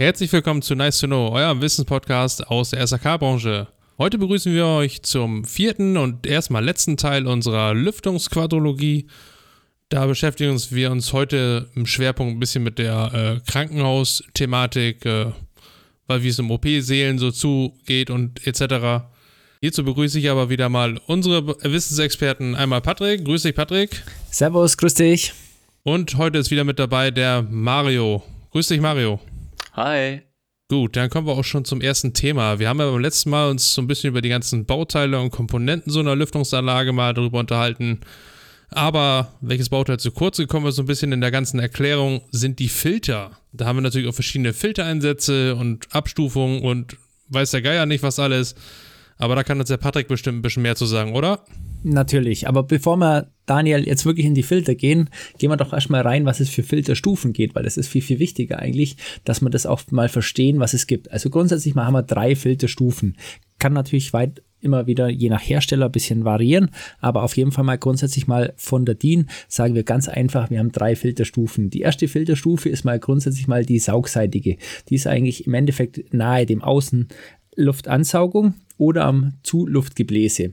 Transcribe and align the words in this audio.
Herzlich 0.00 0.32
willkommen 0.32 0.62
zu 0.62 0.74
Nice 0.74 0.98
to 1.00 1.06
Know, 1.06 1.28
eurem 1.28 1.60
Wissenspodcast 1.60 2.46
aus 2.46 2.70
der 2.70 2.86
SAK-Branche. 2.86 3.66
Heute 3.98 4.16
begrüßen 4.16 4.54
wir 4.54 4.64
euch 4.64 5.02
zum 5.02 5.44
vierten 5.44 5.98
und 5.98 6.26
erstmal 6.26 6.64
letzten 6.64 6.96
Teil 6.96 7.26
unserer 7.26 7.74
Lüftungsquadrologie. 7.74 9.08
Da 9.90 10.06
beschäftigen 10.06 10.58
wir 10.70 10.90
uns 10.90 11.12
heute 11.12 11.68
im 11.74 11.84
Schwerpunkt 11.84 12.34
ein 12.34 12.40
bisschen 12.40 12.62
mit 12.62 12.78
der 12.78 13.42
äh, 13.44 13.50
Krankenhaus-Thematik, 13.50 15.04
äh, 15.04 15.26
weil 16.06 16.22
wie 16.22 16.28
es 16.28 16.38
im 16.38 16.50
OP-Seelen 16.50 17.18
so 17.18 17.30
zugeht 17.30 18.08
und 18.08 18.46
etc. 18.46 19.04
Hierzu 19.60 19.84
begrüße 19.84 20.18
ich 20.18 20.30
aber 20.30 20.48
wieder 20.48 20.70
mal 20.70 20.98
unsere 21.08 21.46
Wissensexperten. 21.46 22.54
Einmal 22.54 22.80
Patrick. 22.80 23.22
Grüß 23.22 23.42
dich, 23.42 23.54
Patrick. 23.54 24.02
Servus, 24.30 24.78
grüß 24.78 24.94
dich. 24.94 25.34
Und 25.82 26.16
heute 26.16 26.38
ist 26.38 26.50
wieder 26.50 26.64
mit 26.64 26.78
dabei 26.78 27.10
der 27.10 27.42
Mario. 27.42 28.22
Grüß 28.52 28.68
dich, 28.68 28.80
Mario. 28.80 29.20
Hi. 29.72 30.22
Gut, 30.68 30.96
dann 30.96 31.10
kommen 31.10 31.26
wir 31.26 31.32
auch 31.32 31.44
schon 31.44 31.64
zum 31.64 31.80
ersten 31.80 32.12
Thema. 32.12 32.58
Wir 32.58 32.68
haben 32.68 32.78
ja 32.78 32.90
beim 32.90 33.00
letzten 33.00 33.30
Mal 33.30 33.50
uns 33.50 33.74
so 33.74 33.82
ein 33.82 33.86
bisschen 33.86 34.10
über 34.10 34.20
die 34.20 34.28
ganzen 34.28 34.66
Bauteile 34.66 35.20
und 35.20 35.30
Komponenten 35.30 35.92
so 35.92 36.00
einer 36.00 36.14
Lüftungsanlage 36.14 36.92
mal 36.92 37.14
darüber 37.14 37.40
unterhalten. 37.40 38.00
Aber 38.70 39.32
welches 39.40 39.68
Bauteil 39.68 39.98
zu 39.98 40.12
kurz 40.12 40.36
gekommen 40.36 40.66
ist, 40.66 40.76
so 40.76 40.82
ein 40.82 40.86
bisschen 40.86 41.12
in 41.12 41.20
der 41.20 41.32
ganzen 41.32 41.58
Erklärung, 41.58 42.22
sind 42.30 42.60
die 42.60 42.68
Filter. 42.68 43.32
Da 43.52 43.66
haben 43.66 43.78
wir 43.78 43.82
natürlich 43.82 44.08
auch 44.08 44.14
verschiedene 44.14 44.52
Filtereinsätze 44.52 45.56
und 45.56 45.92
Abstufungen 45.92 46.62
und 46.62 46.96
weiß 47.28 47.50
der 47.50 47.62
Geier 47.62 47.86
nicht, 47.86 48.02
was 48.04 48.20
alles. 48.20 48.54
Aber 49.18 49.34
da 49.34 49.42
kann 49.42 49.58
uns 49.58 49.68
der 49.68 49.76
Patrick 49.76 50.08
bestimmt 50.08 50.38
ein 50.38 50.42
bisschen 50.42 50.62
mehr 50.62 50.76
zu 50.76 50.86
sagen, 50.86 51.14
oder? 51.14 51.44
Natürlich, 51.82 52.46
aber 52.46 52.62
bevor 52.62 52.96
wir, 52.98 53.30
Daniel, 53.46 53.86
jetzt 53.86 54.04
wirklich 54.04 54.26
in 54.26 54.34
die 54.34 54.42
Filter 54.42 54.74
gehen, 54.74 55.08
gehen 55.38 55.50
wir 55.50 55.56
doch 55.56 55.72
erstmal 55.72 56.02
rein, 56.02 56.26
was 56.26 56.40
es 56.40 56.50
für 56.50 56.62
Filterstufen 56.62 57.32
geht, 57.32 57.54
weil 57.54 57.62
das 57.62 57.78
ist 57.78 57.88
viel, 57.88 58.02
viel 58.02 58.18
wichtiger 58.18 58.58
eigentlich, 58.58 58.96
dass 59.24 59.40
wir 59.40 59.48
das 59.48 59.64
auch 59.64 59.82
mal 59.90 60.10
verstehen, 60.10 60.60
was 60.60 60.74
es 60.74 60.86
gibt. 60.86 61.10
Also 61.10 61.30
grundsätzlich 61.30 61.74
mal 61.74 61.86
haben 61.86 61.94
wir 61.94 62.02
drei 62.02 62.36
Filterstufen. 62.36 63.16
Kann 63.58 63.72
natürlich 63.72 64.12
weit 64.12 64.42
immer 64.60 64.86
wieder 64.86 65.08
je 65.08 65.30
nach 65.30 65.40
Hersteller 65.40 65.86
ein 65.86 65.92
bisschen 65.92 66.24
variieren, 66.24 66.70
aber 67.00 67.22
auf 67.22 67.34
jeden 67.36 67.50
Fall 67.50 67.64
mal 67.64 67.78
grundsätzlich 67.78 68.26
mal 68.26 68.52
von 68.56 68.84
der 68.84 68.94
DIN 68.94 69.30
sagen 69.48 69.74
wir 69.74 69.84
ganz 69.84 70.06
einfach, 70.08 70.50
wir 70.50 70.58
haben 70.58 70.72
drei 70.72 70.96
Filterstufen. 70.96 71.70
Die 71.70 71.80
erste 71.80 72.08
Filterstufe 72.08 72.68
ist 72.68 72.84
mal 72.84 72.98
grundsätzlich 72.98 73.48
mal 73.48 73.64
die 73.64 73.78
saugseitige. 73.78 74.58
Die 74.90 74.94
ist 74.94 75.06
eigentlich 75.06 75.46
im 75.46 75.54
Endeffekt 75.54 76.12
nahe 76.12 76.44
dem 76.44 76.62
Außenluftansaugung 76.62 78.52
oder 78.76 79.06
am 79.06 79.32
Zuluftgebläse. 79.42 80.52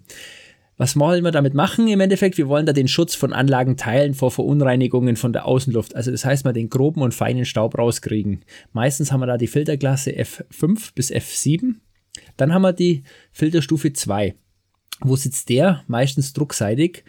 Was 0.77 0.97
wollen 0.97 1.23
wir 1.23 1.31
damit 1.31 1.55
machen 1.55 1.87
im 1.87 1.99
Endeffekt? 1.99 2.37
Wir 2.37 2.47
wollen 2.47 2.67
da 2.67 2.73
den 2.73 2.87
Schutz 2.87 3.15
von 3.15 3.33
Anlagen 3.33 3.77
teilen 3.77 4.13
vor 4.13 4.29
Verunreinigungen 4.29 5.15
von 5.15 5.33
der 5.33 5.45
Außenluft. 5.45 5.95
Also 5.95 6.11
das 6.11 6.23
heißt 6.23 6.45
mal 6.45 6.53
den 6.53 6.69
groben 6.69 7.01
und 7.01 7.15
feinen 7.15 7.45
Staub 7.45 7.77
rauskriegen. 7.77 8.45
Meistens 8.73 9.11
haben 9.11 9.21
wir 9.21 9.25
da 9.25 9.37
die 9.37 9.47
Filterklasse 9.47 10.11
F5 10.11 10.91
bis 10.93 11.11
F7. 11.11 11.75
Dann 12.37 12.53
haben 12.53 12.61
wir 12.61 12.73
die 12.73 13.03
Filterstufe 13.31 13.91
2. 13.91 14.35
Wo 15.01 15.15
sitzt 15.15 15.49
der? 15.49 15.83
Meistens 15.87 16.33
druckseitig 16.33 17.03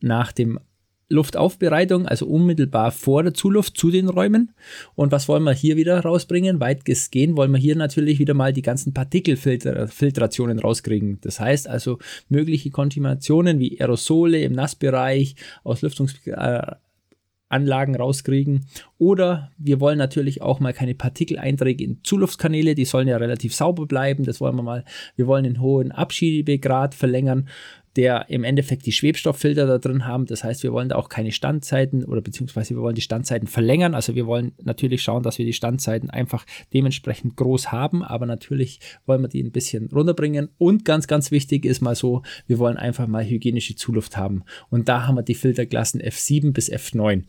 nach 0.00 0.30
dem 0.32 0.60
Luftaufbereitung, 1.08 2.06
also 2.06 2.26
unmittelbar 2.26 2.90
vor 2.90 3.22
der 3.22 3.34
Zuluft 3.34 3.76
zu 3.76 3.90
den 3.90 4.08
Räumen. 4.08 4.52
Und 4.94 5.12
was 5.12 5.28
wollen 5.28 5.44
wir 5.44 5.52
hier 5.52 5.76
wieder 5.76 6.00
rausbringen? 6.00 6.60
Weitgehend 6.60 7.36
wollen 7.36 7.52
wir 7.52 7.58
hier 7.58 7.76
natürlich 7.76 8.18
wieder 8.18 8.34
mal 8.34 8.52
die 8.52 8.62
ganzen 8.62 8.94
Partikelfiltrationen 8.94 10.58
rauskriegen. 10.58 11.18
Das 11.20 11.40
heißt 11.40 11.68
also 11.68 11.98
mögliche 12.28 12.70
Kontaminationen 12.70 13.58
wie 13.58 13.80
Aerosole 13.80 14.42
im 14.42 14.52
Nassbereich, 14.52 15.36
aus 15.62 15.82
Lüftungsanlagen 15.82 17.96
rauskriegen. 17.96 18.66
Oder 18.98 19.50
wir 19.58 19.80
wollen 19.80 19.98
natürlich 19.98 20.40
auch 20.40 20.58
mal 20.58 20.72
keine 20.72 20.94
Partikeleinträge 20.94 21.84
in 21.84 22.00
Zuluftkanäle, 22.02 22.74
die 22.74 22.86
sollen 22.86 23.08
ja 23.08 23.18
relativ 23.18 23.54
sauber 23.54 23.86
bleiben. 23.86 24.24
Das 24.24 24.40
wollen 24.40 24.56
wir 24.56 24.62
mal. 24.62 24.84
Wir 25.16 25.26
wollen 25.26 25.44
den 25.44 25.60
hohen 25.60 25.92
Abschiebegrad 25.92 26.94
verlängern 26.94 27.48
der 27.96 28.28
im 28.28 28.44
Endeffekt 28.44 28.86
die 28.86 28.92
Schwebstofffilter 28.92 29.66
da 29.66 29.78
drin 29.78 30.06
haben. 30.06 30.26
Das 30.26 30.44
heißt, 30.44 30.62
wir 30.62 30.72
wollen 30.72 30.88
da 30.88 30.96
auch 30.96 31.08
keine 31.08 31.32
Standzeiten 31.32 32.04
oder 32.04 32.20
beziehungsweise 32.20 32.74
wir 32.74 32.82
wollen 32.82 32.94
die 32.94 33.00
Standzeiten 33.00 33.48
verlängern. 33.48 33.94
Also 33.94 34.14
wir 34.14 34.26
wollen 34.26 34.52
natürlich 34.62 35.02
schauen, 35.02 35.22
dass 35.22 35.38
wir 35.38 35.44
die 35.44 35.52
Standzeiten 35.52 36.10
einfach 36.10 36.44
dementsprechend 36.72 37.36
groß 37.36 37.72
haben, 37.72 38.02
aber 38.02 38.26
natürlich 38.26 38.80
wollen 39.06 39.22
wir 39.22 39.28
die 39.28 39.42
ein 39.42 39.52
bisschen 39.52 39.88
runterbringen. 39.90 40.48
Und 40.58 40.84
ganz, 40.84 41.06
ganz 41.06 41.30
wichtig 41.30 41.64
ist 41.64 41.80
mal 41.80 41.94
so, 41.94 42.22
wir 42.46 42.58
wollen 42.58 42.76
einfach 42.76 43.06
mal 43.06 43.24
hygienische 43.24 43.76
Zuluft 43.76 44.16
haben. 44.16 44.44
Und 44.70 44.88
da 44.88 45.06
haben 45.06 45.16
wir 45.16 45.22
die 45.22 45.34
Filterklassen 45.34 46.00
F7 46.00 46.52
bis 46.52 46.70
F9 46.70 47.24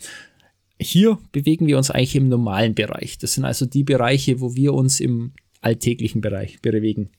hier 0.77 1.19
bewegen 1.31 1.67
wir 1.67 1.77
uns 1.77 1.89
eigentlich 1.89 2.15
im 2.17 2.27
normalen 2.27 2.75
Bereich. 2.75 3.17
Das 3.17 3.33
sind 3.33 3.45
also 3.45 3.65
die 3.65 3.83
Bereiche, 3.83 4.41
wo 4.41 4.55
wir 4.55 4.73
uns 4.73 4.99
im 4.99 5.31
alltäglichen 5.61 6.21
Bereich 6.21 6.61
bewegen. 6.61 7.09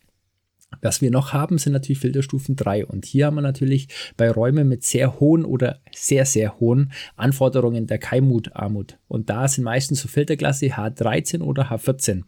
Was 0.80 1.00
wir 1.00 1.10
noch 1.10 1.32
haben, 1.32 1.58
sind 1.58 1.72
natürlich 1.72 1.98
Filterstufen 1.98 2.56
3. 2.56 2.86
Und 2.86 3.04
hier 3.04 3.26
haben 3.26 3.36
wir 3.36 3.42
natürlich 3.42 3.88
bei 4.16 4.30
Räumen 4.30 4.68
mit 4.68 4.84
sehr 4.84 5.20
hohen 5.20 5.44
oder 5.44 5.80
sehr, 5.94 6.26
sehr 6.26 6.58
hohen 6.60 6.92
Anforderungen 7.16 7.86
der 7.86 7.98
Keimutarmut. 7.98 8.98
Und 9.08 9.30
da 9.30 9.48
sind 9.48 9.64
meistens 9.64 10.00
so 10.00 10.08
Filterklasse 10.08 10.66
H13 10.66 11.42
oder 11.42 11.70
H14. 11.70 12.22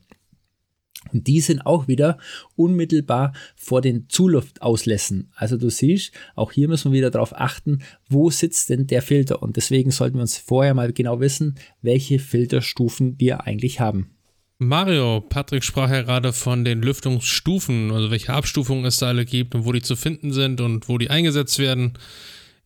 Und 1.12 1.26
die 1.26 1.40
sind 1.40 1.64
auch 1.64 1.88
wieder 1.88 2.18
unmittelbar 2.56 3.32
vor 3.56 3.80
den 3.80 4.08
Zuluftauslässen. 4.08 5.30
Also 5.34 5.56
du 5.56 5.70
siehst, 5.70 6.12
auch 6.34 6.52
hier 6.52 6.68
müssen 6.68 6.92
wir 6.92 6.98
wieder 6.98 7.10
darauf 7.10 7.34
achten, 7.34 7.80
wo 8.08 8.30
sitzt 8.30 8.68
denn 8.68 8.86
der 8.86 9.02
Filter. 9.02 9.42
Und 9.42 9.56
deswegen 9.56 9.90
sollten 9.90 10.16
wir 10.16 10.22
uns 10.22 10.36
vorher 10.36 10.74
mal 10.74 10.92
genau 10.92 11.20
wissen, 11.20 11.54
welche 11.82 12.18
Filterstufen 12.18 13.18
wir 13.18 13.46
eigentlich 13.46 13.80
haben. 13.80 14.17
Mario, 14.60 15.20
Patrick 15.20 15.62
sprach 15.62 15.88
ja 15.88 16.02
gerade 16.02 16.32
von 16.32 16.64
den 16.64 16.82
Lüftungsstufen, 16.82 17.92
also 17.92 18.10
welche 18.10 18.32
Abstufungen 18.32 18.84
es 18.86 18.96
da 18.96 19.06
alle 19.06 19.24
gibt 19.24 19.54
und 19.54 19.64
wo 19.64 19.70
die 19.70 19.82
zu 19.82 19.94
finden 19.94 20.32
sind 20.32 20.60
und 20.60 20.88
wo 20.88 20.98
die 20.98 21.10
eingesetzt 21.10 21.60
werden. 21.60 21.92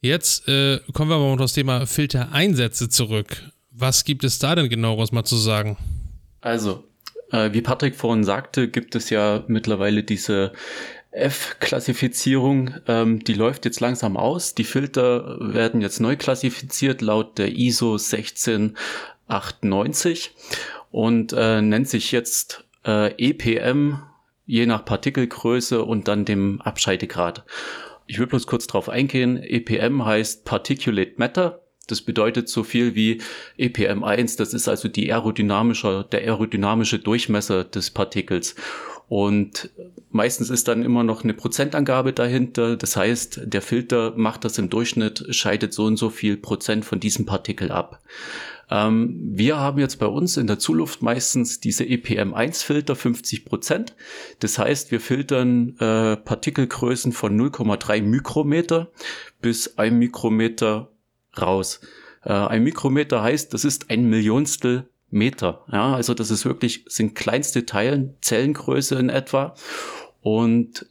Jetzt 0.01 0.49
äh, 0.49 0.81
kommen 0.95 1.11
wir 1.11 1.17
aber 1.17 1.27
auf 1.27 1.39
das 1.39 1.53
Thema 1.53 1.87
Filtereinsätze 1.87 2.89
zurück. 2.89 3.43
Was 3.71 4.05
gibt 4.05 4.25
es 4.25 4.39
da 4.39 4.55
denn 4.55 4.71
genaueres 4.71 5.13
mal 5.13 5.25
zu 5.25 5.37
sagen? 5.37 5.77
Also, 6.41 6.83
äh, 7.31 7.53
wie 7.53 7.61
Patrick 7.61 7.95
vorhin 7.95 8.25
sagte, 8.25 8.69
gibt 8.69 8.95
es 8.95 9.11
ja 9.11 9.45
mittlerweile 9.47 10.03
diese 10.03 10.53
F-Klassifizierung, 11.11 12.71
ähm, 12.89 13.23
die 13.23 13.35
läuft 13.35 13.67
jetzt 13.67 13.81
langsam 13.81 14.17
aus. 14.17 14.55
Die 14.55 14.65
Filter 14.65 15.37
werden 15.41 15.83
jetzt 15.83 16.01
neu 16.01 16.17
klassifiziert 16.17 17.03
laut 17.03 17.37
der 17.37 17.55
ISO 17.55 17.99
16890 17.99 20.31
und 20.93 21.33
äh, 21.33 21.61
nennt 21.61 21.89
sich 21.89 22.13
jetzt 22.13 22.65
äh, 22.87 23.13
EPM 23.17 23.99
je 24.47 24.67
nach 24.67 24.85
Partikelgröße 24.85 25.83
und 25.83 26.07
dann 26.09 26.25
dem 26.25 26.61
Abscheidegrad. 26.61 27.45
Ich 28.07 28.19
will 28.19 28.27
bloß 28.27 28.47
kurz 28.47 28.67
drauf 28.67 28.89
eingehen. 28.89 29.43
EPM 29.43 30.05
heißt 30.05 30.45
Particulate 30.45 31.15
Matter. 31.17 31.63
Das 31.89 32.03
bedeutet 32.03 32.49
so 32.49 32.63
viel 32.63 32.95
wie 32.95 33.21
EPM1. 33.59 34.37
Das 34.39 34.55
ist 34.55 34.69
also 34.69 34.89
die 34.89 35.13
aerodynamische, 35.13 36.07
der 36.13 36.21
aerodynamische 36.21 36.99
Durchmesser 36.99 37.65
des 37.65 37.91
Partikels. 37.91 38.55
Und 39.13 39.69
meistens 40.11 40.49
ist 40.49 40.69
dann 40.69 40.83
immer 40.83 41.05
noch 41.05 41.23
eine 41.23 41.35
Prozentangabe 41.35 42.15
dahinter. 42.15 42.79
Das 42.79 42.97
heißt, 42.97 43.43
der 43.45 43.61
Filter 43.61 44.15
macht 44.17 44.43
das 44.47 44.57
im 44.57 44.71
Durchschnitt, 44.71 45.27
scheidet 45.29 45.75
so 45.75 45.85
und 45.85 45.99
so 45.99 46.09
viel 46.09 46.39
Prozent 46.39 46.87
von 46.87 46.99
diesem 46.99 47.27
Partikel 47.27 47.71
ab. 47.71 48.01
Ähm, 48.71 49.21
wir 49.35 49.59
haben 49.59 49.79
jetzt 49.79 49.99
bei 49.99 50.07
uns 50.07 50.39
in 50.39 50.47
der 50.47 50.59
Zuluft 50.59 51.03
meistens 51.03 51.61
diese 51.61 51.85
EPM1-Filter 51.85 52.97
50 52.97 53.45
Prozent. 53.45 53.95
Das 54.39 54.59
heißt, 54.59 54.91
wir 54.91 55.01
filtern 55.01 55.77
äh, 55.79 56.17
Partikelgrößen 56.17 57.13
von 57.13 57.39
0,3 57.39 58.01
Mikrometer 58.01 58.91
bis 59.43 59.77
1 59.77 59.95
Mikrometer 59.95 60.91
raus. 61.39 61.83
Äh, 62.25 62.33
ein 62.33 62.63
Mikrometer 62.65 63.23
heißt, 63.23 63.53
das 63.53 63.67
ist 63.67 63.91
ein 63.91 64.09
Millionstel 64.09 64.89
Meter. 65.13 65.65
Ja, 65.71 65.95
also 65.95 66.15
das 66.15 66.31
ist 66.31 66.45
wirklich, 66.45 66.85
sind 66.89 67.15
kleinste 67.15 67.67
Teilen, 67.67 68.15
Zellengröße 68.21 68.97
in 68.97 69.11
etwa. 69.11 69.55
Und 70.21 70.87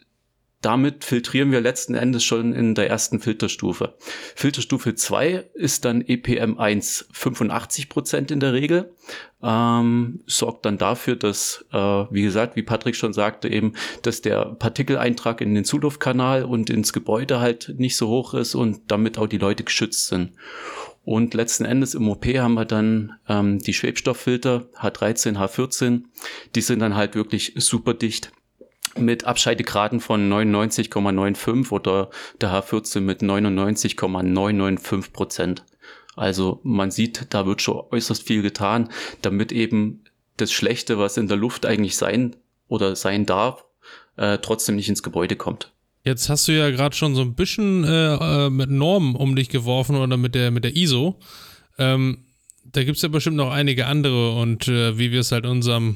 damit 0.62 1.04
filtrieren 1.04 1.52
wir 1.52 1.60
letzten 1.60 1.96
Endes 1.96 2.24
schon 2.24 2.54
in 2.54 2.76
der 2.76 2.88
ersten 2.88 3.20
Filterstufe. 3.20 3.96
Filterstufe 4.36 4.94
2 4.94 5.50
ist 5.56 5.86
dann 5.86 6.04
EPM1 6.04 7.06
85 7.12 7.90
Prozent 7.90 8.30
in 8.30 8.40
der 8.40 8.54
Regel. 8.54 8.94
Ähm, 9.42 10.22
sorgt 10.28 10.68
dann 10.68 10.78
dafür, 10.78 11.16
dass, 11.16 11.66
äh, 11.74 11.78
wie 11.78 12.22
gesagt, 12.22 12.56
wie 12.56 12.62
Patrick 12.62 12.96
schon 12.96 13.12
sagte, 13.12 13.50
eben, 13.50 13.74
dass 14.04 14.22
der 14.22 14.46
Partikeleintrag 14.46 15.42
in 15.42 15.56
den 15.56 15.66
Zuluftkanal 15.66 16.46
und 16.46 16.70
ins 16.70 16.94
Gebäude 16.94 17.40
halt 17.40 17.74
nicht 17.78 17.98
so 17.98 18.08
hoch 18.08 18.36
ist 18.36 18.54
und 18.54 18.82
damit 18.92 19.18
auch 19.18 19.28
die 19.28 19.40
Leute 19.40 19.64
geschützt 19.64 20.10
sind. 20.10 20.34
Und 21.04 21.34
letzten 21.34 21.66
Endes 21.66 21.96
im 21.96 22.08
OP 22.10 22.26
haben 22.26 22.54
wir 22.54 22.66
dann 22.66 23.14
ähm, 23.28 23.60
die 23.60 23.74
Schwebstofffilter 23.74 24.68
H13, 24.80 25.36
H14. 25.38 26.04
Die 26.54 26.62
sind 26.62 26.80
dann 26.80 26.96
halt 26.96 27.16
wirklich 27.16 27.54
super 27.58 27.94
dicht 27.94 28.32
mit 28.98 29.24
Abscheidegraden 29.24 30.00
von 30.00 30.30
99,95 30.32 31.72
oder 31.72 32.10
der 32.40 32.50
H14 32.50 33.00
mit 33.00 33.22
99,995 33.22 35.14
Prozent. 35.14 35.66
Also 36.16 36.60
man 36.64 36.92
sieht, 36.92 37.28
da 37.34 37.46
wird 37.46 37.62
schon 37.62 37.84
äußerst 37.90 38.24
viel 38.24 38.42
getan, 38.42 38.90
damit 39.22 39.52
eben 39.52 40.04
das 40.38 40.52
Schlechte, 40.52 40.98
was 40.98 41.18
in 41.18 41.28
der 41.28 41.38
Luft 41.38 41.66
eigentlich 41.66 41.96
sein 41.96 42.36
oder 42.68 42.96
sein 42.96 43.26
darf, 43.26 43.66
äh, 44.18 44.38
trotzdem 44.40 44.76
nicht 44.76 44.90
ins 44.90 45.04
Gebäude 45.04 45.36
kommt. 45.36 45.72
Jetzt 46.04 46.30
hast 46.30 46.48
du 46.48 46.52
ja 46.54 46.70
gerade 46.72 46.96
schon 46.96 47.14
so 47.16 47.22
ein 47.22 47.36
bisschen 47.36 47.84
äh, 47.84 48.46
äh, 48.46 48.50
mit 48.50 48.70
Normen 48.70 49.16
um 49.16 49.36
dich 49.36 49.50
geworfen 49.50 49.96
oder 49.96 50.18
mit 50.18 50.34
der, 50.34 50.50
mit 50.50 50.64
der 50.64 50.76
ISO. 50.76 51.20
Ähm, 51.78 52.26
da 52.66 52.84
gibt 52.84 52.98
es 52.98 53.04
ja 53.04 53.10
bestimmt 53.10 53.38
noch 53.38 53.52
einige 53.52 53.86
andere 53.86 54.36
und 54.36 54.68
äh, 54.68 54.98
wie 54.98 55.12
wir 55.12 55.20
es 55.20 55.32
halt 55.32 55.46
in 55.46 55.52
unserem 55.52 55.96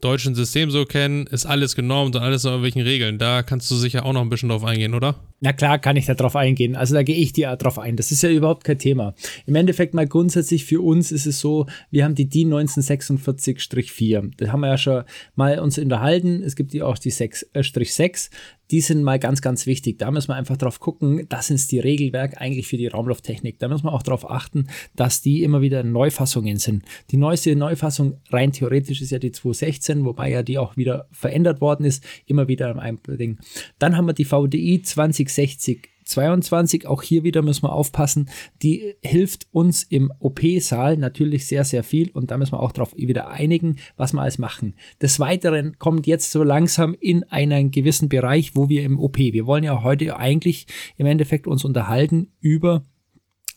deutschen 0.00 0.34
System 0.34 0.70
so 0.70 0.84
kennen, 0.84 1.26
ist 1.26 1.44
alles 1.44 1.74
genormt 1.74 2.14
und 2.14 2.22
alles 2.22 2.44
nach 2.44 2.52
irgendwelchen 2.52 2.82
Regeln. 2.82 3.18
Da 3.18 3.42
kannst 3.42 3.70
du 3.70 3.74
sicher 3.74 4.06
auch 4.06 4.12
noch 4.12 4.20
ein 4.20 4.28
bisschen 4.28 4.48
drauf 4.48 4.64
eingehen, 4.64 4.94
oder? 4.94 5.16
Na 5.40 5.52
klar, 5.52 5.78
kann 5.78 5.96
ich 5.96 6.06
da 6.06 6.14
drauf 6.14 6.36
eingehen. 6.36 6.76
Also 6.76 6.94
da 6.94 7.02
gehe 7.02 7.16
ich 7.16 7.32
dir 7.32 7.54
drauf 7.56 7.78
ein. 7.78 7.96
Das 7.96 8.12
ist 8.12 8.22
ja 8.22 8.30
überhaupt 8.30 8.64
kein 8.64 8.78
Thema. 8.78 9.14
Im 9.46 9.56
Endeffekt 9.56 9.94
mal 9.94 10.06
grundsätzlich 10.06 10.64
für 10.64 10.80
uns 10.82 11.10
ist 11.10 11.26
es 11.26 11.40
so, 11.40 11.66
wir 11.90 12.04
haben 12.04 12.14
die 12.14 12.28
DIN 12.28 12.52
1946-4. 12.54 14.32
Da 14.36 14.52
haben 14.52 14.60
wir 14.60 14.68
ja 14.68 14.78
schon 14.78 15.04
mal 15.34 15.58
uns 15.58 15.78
unterhalten. 15.78 16.42
Es 16.42 16.54
gibt 16.54 16.72
die 16.72 16.82
auch 16.82 16.98
die 16.98 17.12
6-6. 17.12 18.30
Die 18.70 18.80
sind 18.80 19.02
mal 19.02 19.18
ganz, 19.18 19.40
ganz 19.40 19.66
wichtig. 19.66 19.98
Da 19.98 20.10
müssen 20.10 20.28
wir 20.28 20.36
einfach 20.36 20.56
drauf 20.56 20.80
gucken, 20.80 21.26
das 21.28 21.46
sind 21.48 21.70
die 21.70 21.80
Regelwerk 21.80 22.40
eigentlich 22.40 22.66
für 22.66 22.76
die 22.76 22.86
Raumlufttechnik. 22.86 23.58
Da 23.58 23.68
müssen 23.68 23.84
wir 23.84 23.92
auch 23.92 24.02
darauf 24.02 24.30
achten, 24.30 24.68
dass 24.94 25.22
die 25.22 25.42
immer 25.42 25.60
wieder 25.60 25.82
Neufassungen 25.82 26.58
sind. 26.58 26.84
Die 27.10 27.16
neueste 27.16 27.56
Neufassung 27.56 28.18
rein 28.30 28.52
theoretisch 28.52 29.00
ist 29.00 29.10
ja 29.10 29.18
die 29.18 29.32
216, 29.32 30.04
wobei 30.04 30.30
ja 30.30 30.42
die 30.42 30.58
auch 30.58 30.76
wieder 30.76 31.08
verändert 31.12 31.60
worden 31.60 31.84
ist, 31.84 32.04
immer 32.26 32.48
wieder 32.48 32.70
im 32.84 32.98
Ding. 33.16 33.38
Dann 33.78 33.96
haben 33.96 34.06
wir 34.06 34.12
die 34.12 34.24
VDI 34.24 34.82
2060 34.82 35.88
22, 36.08 36.86
auch 36.86 37.02
hier 37.02 37.22
wieder 37.22 37.42
müssen 37.42 37.64
wir 37.64 37.72
aufpassen, 37.72 38.28
die 38.62 38.94
hilft 39.02 39.46
uns 39.52 39.82
im 39.82 40.10
OP-Saal 40.18 40.96
natürlich 40.96 41.46
sehr, 41.46 41.64
sehr 41.64 41.84
viel 41.84 42.10
und 42.10 42.30
da 42.30 42.38
müssen 42.38 42.52
wir 42.52 42.60
auch 42.60 42.72
darauf 42.72 42.96
wieder 42.96 43.28
einigen, 43.28 43.76
was 43.96 44.12
wir 44.14 44.22
alles 44.22 44.38
machen. 44.38 44.74
Des 45.02 45.20
Weiteren 45.20 45.78
kommt 45.78 46.06
jetzt 46.06 46.32
so 46.32 46.42
langsam 46.42 46.96
in 46.98 47.24
einen 47.24 47.70
gewissen 47.70 48.08
Bereich, 48.08 48.56
wo 48.56 48.68
wir 48.68 48.82
im 48.82 48.98
OP, 48.98 49.18
wir 49.18 49.46
wollen 49.46 49.64
ja 49.64 49.82
heute 49.82 50.16
eigentlich 50.16 50.66
im 50.96 51.06
Endeffekt 51.06 51.46
uns 51.46 51.64
unterhalten 51.64 52.32
über 52.40 52.84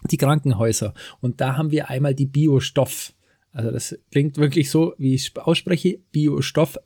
die 0.10 0.18
Krankenhäuser 0.18 0.94
und 1.22 1.42
da 1.42 1.58
haben 1.58 1.72
wir 1.72 1.90
einmal 1.90 2.16
die 2.16 2.26
Biostoff. 2.26 3.14
Also 3.54 3.72
das 3.72 3.98
klingt 4.12 4.38
wirklich 4.38 4.70
so, 4.70 4.94
wie 4.98 5.14
ich 5.14 5.38
ausspreche, 5.38 6.00
Biostoff 6.12 6.78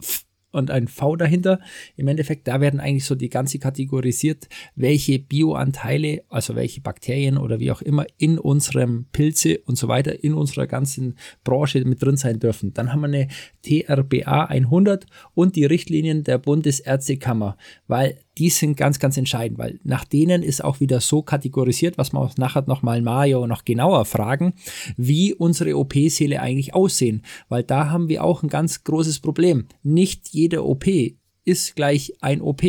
und 0.56 0.72
ein 0.72 0.88
V 0.88 1.16
dahinter. 1.16 1.60
Im 1.96 2.08
Endeffekt, 2.08 2.48
da 2.48 2.62
werden 2.62 2.80
eigentlich 2.80 3.06
so 3.06 3.16
die 3.16 3.30
ganze 3.30 3.60
kategorisiert, 3.60 4.48
welche 4.76 5.20
Bioanteile, 5.20 6.24
also 6.30 6.56
welche 6.56 6.82
Bakterien 6.82 7.38
oder 7.38 7.60
wie 7.60 7.72
auch 7.72 7.82
immer 7.82 8.06
in 8.18 8.40
unserem 8.40 9.06
Pilze 9.12 9.60
und 9.66 9.78
so 9.78 9.88
weiter 9.88 10.24
in 10.24 10.34
unserer 10.34 10.68
ganzen 10.68 11.16
Branche 11.44 11.84
mit 11.86 12.02
drin 12.02 12.18
sein 12.18 12.40
dürfen. 12.40 12.74
Dann 12.74 12.92
haben 12.92 13.02
wir 13.02 13.08
eine 13.08 13.28
TRBA 13.64 14.46
100 14.46 15.06
und 15.34 15.56
die 15.56 15.66
Richtlinien 15.66 16.24
der 16.24 16.38
Bundesärztekammer, 16.38 17.58
weil 17.88 18.18
die 18.38 18.50
sind 18.50 18.76
ganz, 18.78 19.00
ganz 19.00 19.18
entscheidend, 19.18 19.58
weil 19.58 19.80
nach 19.84 20.06
denen 20.06 20.44
ist 20.44 20.64
auch 20.64 20.80
wieder 20.80 21.02
so 21.02 21.22
kategorisiert, 21.22 21.98
was 21.98 22.14
wir 22.14 22.20
auch 22.20 22.38
nachher 22.38 22.64
nochmal 22.68 23.02
Mario 23.02 23.48
noch 23.48 23.66
genauer 23.66 24.06
fragen, 24.06 24.54
wie 24.98 25.34
unsere 25.34 25.78
OP-Säle 25.78 26.42
eigentlich 26.42 26.74
aussehen, 26.74 27.24
weil 27.50 27.64
da 27.64 27.90
haben 27.90 28.10
wir 28.10 28.24
auch 28.24 28.44
ein 28.44 28.50
ganz 28.50 28.84
großes 28.84 29.20
Problem. 29.20 29.68
Nicht 29.84 30.30
jede 30.30 30.66
OP 30.66 30.86
ist 31.46 31.76
gleich 31.76 32.14
ein 32.22 32.42
OP. 32.42 32.64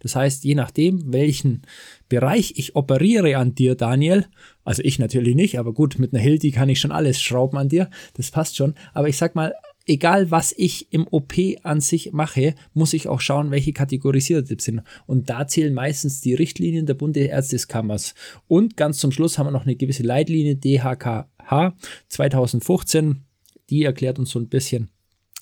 Das 0.00 0.16
heißt, 0.16 0.44
je 0.44 0.54
nachdem, 0.54 1.12
welchen 1.12 1.62
Bereich 2.08 2.54
ich 2.56 2.76
operiere 2.76 3.36
an 3.36 3.54
dir, 3.54 3.76
Daniel, 3.76 4.26
also 4.64 4.82
ich 4.82 4.98
natürlich 4.98 5.36
nicht, 5.36 5.58
aber 5.58 5.72
gut, 5.72 5.98
mit 5.98 6.12
einer 6.12 6.22
Hildi 6.22 6.50
kann 6.50 6.68
ich 6.68 6.80
schon 6.80 6.92
alles 6.92 7.22
schrauben 7.22 7.56
an 7.56 7.68
dir, 7.68 7.88
das 8.14 8.32
passt 8.32 8.56
schon, 8.56 8.74
aber 8.92 9.08
ich 9.08 9.16
sag 9.16 9.36
mal, 9.36 9.54
egal 9.86 10.30
was 10.30 10.52
ich 10.56 10.92
im 10.92 11.06
OP 11.10 11.34
an 11.62 11.80
sich 11.80 12.12
mache, 12.12 12.54
muss 12.74 12.92
ich 12.92 13.08
auch 13.08 13.20
schauen, 13.20 13.50
welche 13.50 13.72
kategorisierte 13.72 14.48
Tipps 14.48 14.64
sind. 14.64 14.82
Und 15.06 15.30
da 15.30 15.46
zählen 15.46 15.72
meistens 15.72 16.20
die 16.20 16.34
Richtlinien 16.34 16.86
der 16.86 16.94
Bundesärzteskammers. 16.94 18.14
Und 18.48 18.76
ganz 18.76 18.98
zum 18.98 19.12
Schluss 19.12 19.38
haben 19.38 19.46
wir 19.46 19.52
noch 19.52 19.64
eine 19.64 19.76
gewisse 19.76 20.02
Leitlinie 20.02 20.56
DHKH 20.56 21.76
2015. 22.08 23.24
Die 23.70 23.84
erklärt 23.84 24.18
uns 24.18 24.30
so 24.30 24.38
ein 24.38 24.48
bisschen, 24.48 24.90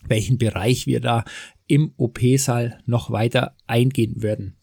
welchen 0.07 0.39
Bereich 0.39 0.87
wir 0.87 1.01
da 1.01 1.25
im 1.67 1.93
OP-Saal 1.97 2.79
noch 2.87 3.11
weiter 3.11 3.57
eingehen 3.67 4.23
würden. 4.23 4.57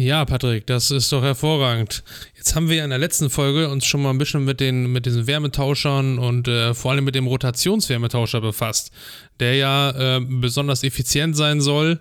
Ja, 0.00 0.24
Patrick, 0.24 0.66
das 0.66 0.90
ist 0.90 1.12
doch 1.12 1.22
hervorragend. 1.22 2.02
Jetzt 2.34 2.56
haben 2.56 2.70
wir 2.70 2.76
ja 2.76 2.84
in 2.84 2.90
der 2.90 2.98
letzten 2.98 3.28
Folge 3.28 3.68
uns 3.68 3.84
schon 3.84 4.00
mal 4.00 4.08
ein 4.08 4.16
bisschen 4.16 4.46
mit 4.46 4.58
den 4.58 4.90
mit 4.90 5.04
diesen 5.04 5.26
Wärmetauschern 5.26 6.18
und 6.18 6.48
äh, 6.48 6.72
vor 6.72 6.92
allem 6.92 7.04
mit 7.04 7.14
dem 7.14 7.26
Rotationswärmetauscher 7.26 8.40
befasst, 8.40 8.92
der 9.40 9.56
ja 9.56 9.90
äh, 9.90 10.20
besonders 10.24 10.84
effizient 10.84 11.36
sein 11.36 11.60
soll 11.60 12.00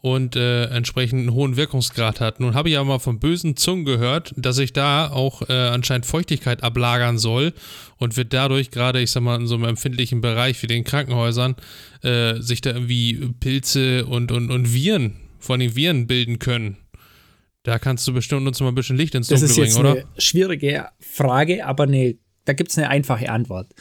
und 0.00 0.34
äh, 0.34 0.64
entsprechend 0.70 1.20
einen 1.20 1.34
hohen 1.34 1.56
Wirkungsgrad 1.56 2.20
hat. 2.20 2.40
Nun 2.40 2.56
habe 2.56 2.68
ich 2.68 2.78
aber 2.78 2.86
mal 2.86 2.98
von 2.98 3.20
bösen 3.20 3.56
Zungen 3.56 3.84
gehört, 3.84 4.34
dass 4.36 4.56
sich 4.56 4.72
da 4.72 5.08
auch 5.12 5.48
äh, 5.48 5.52
anscheinend 5.52 6.06
Feuchtigkeit 6.06 6.64
ablagern 6.64 7.16
soll 7.16 7.52
und 7.98 8.16
wird 8.16 8.32
dadurch 8.32 8.72
gerade, 8.72 9.00
ich 9.00 9.12
sag 9.12 9.22
mal, 9.22 9.40
in 9.40 9.46
so 9.46 9.54
einem 9.54 9.66
empfindlichen 9.66 10.20
Bereich 10.20 10.60
wie 10.64 10.66
den 10.66 10.82
Krankenhäusern 10.82 11.54
äh, 12.02 12.40
sich 12.40 12.60
da 12.60 12.70
irgendwie 12.70 13.34
Pilze 13.38 14.04
und, 14.04 14.32
und, 14.32 14.50
und 14.50 14.74
Viren, 14.74 15.14
vor 15.38 15.54
allem 15.54 15.76
Viren 15.76 16.08
bilden 16.08 16.40
können. 16.40 16.78
Da 17.66 17.80
kannst 17.80 18.06
du 18.06 18.12
bestimmt 18.12 18.46
uns 18.46 18.60
mal 18.60 18.68
ein 18.68 18.76
bisschen 18.76 18.96
Licht 18.96 19.16
ins 19.16 19.26
Dunkel 19.26 19.48
bringen, 19.48 19.76
oder? 19.76 19.94
Das 19.94 19.98
ist 19.98 20.06
eine 20.06 20.20
schwierige 20.22 20.86
Frage, 21.00 21.66
aber 21.66 21.82
eine, 21.82 22.16
da 22.44 22.52
gibt 22.52 22.70
es 22.70 22.78
eine 22.78 22.90
einfache 22.90 23.28
Antwort. 23.28 23.72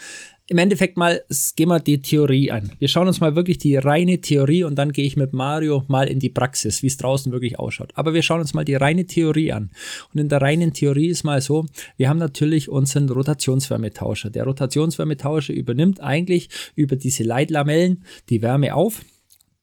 Im 0.47 0.57
Endeffekt 0.57 0.97
mal 0.97 1.23
gehen 1.55 1.69
wir 1.69 1.79
die 1.79 2.01
Theorie 2.01 2.49
an. 2.49 2.71
Wir 2.79 2.87
schauen 2.87 3.07
uns 3.07 3.19
mal 3.19 3.35
wirklich 3.35 3.59
die 3.59 3.75
reine 3.75 4.21
Theorie 4.21 4.63
und 4.63 4.73
dann 4.73 4.91
gehe 4.91 5.05
ich 5.05 5.17
mit 5.17 5.33
Mario 5.33 5.83
mal 5.87 6.07
in 6.07 6.17
die 6.17 6.31
Praxis, 6.31 6.81
wie 6.81 6.87
es 6.87 6.97
draußen 6.97 7.31
wirklich 7.31 7.59
ausschaut. 7.59 7.91
Aber 7.93 8.15
wir 8.15 8.23
schauen 8.23 8.41
uns 8.41 8.55
mal 8.55 8.65
die 8.65 8.73
reine 8.73 9.05
Theorie 9.05 9.51
an. 9.51 9.69
Und 10.11 10.19
in 10.19 10.29
der 10.29 10.41
reinen 10.41 10.73
Theorie 10.73 11.09
ist 11.09 11.23
mal 11.23 11.41
so, 11.41 11.67
wir 11.95 12.09
haben 12.09 12.17
natürlich 12.17 12.69
unseren 12.69 13.07
Rotationswärmetauscher. 13.07 14.31
Der 14.31 14.45
Rotationswärmetauscher 14.45 15.53
übernimmt 15.53 15.99
eigentlich 16.01 16.49
über 16.73 16.95
diese 16.95 17.23
Leitlamellen 17.23 18.03
die 18.29 18.41
Wärme 18.41 18.73
auf. 18.73 19.01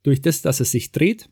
Durch 0.04 0.22
das, 0.22 0.42
dass 0.42 0.60
es 0.60 0.70
sich 0.70 0.92
dreht, 0.92 1.28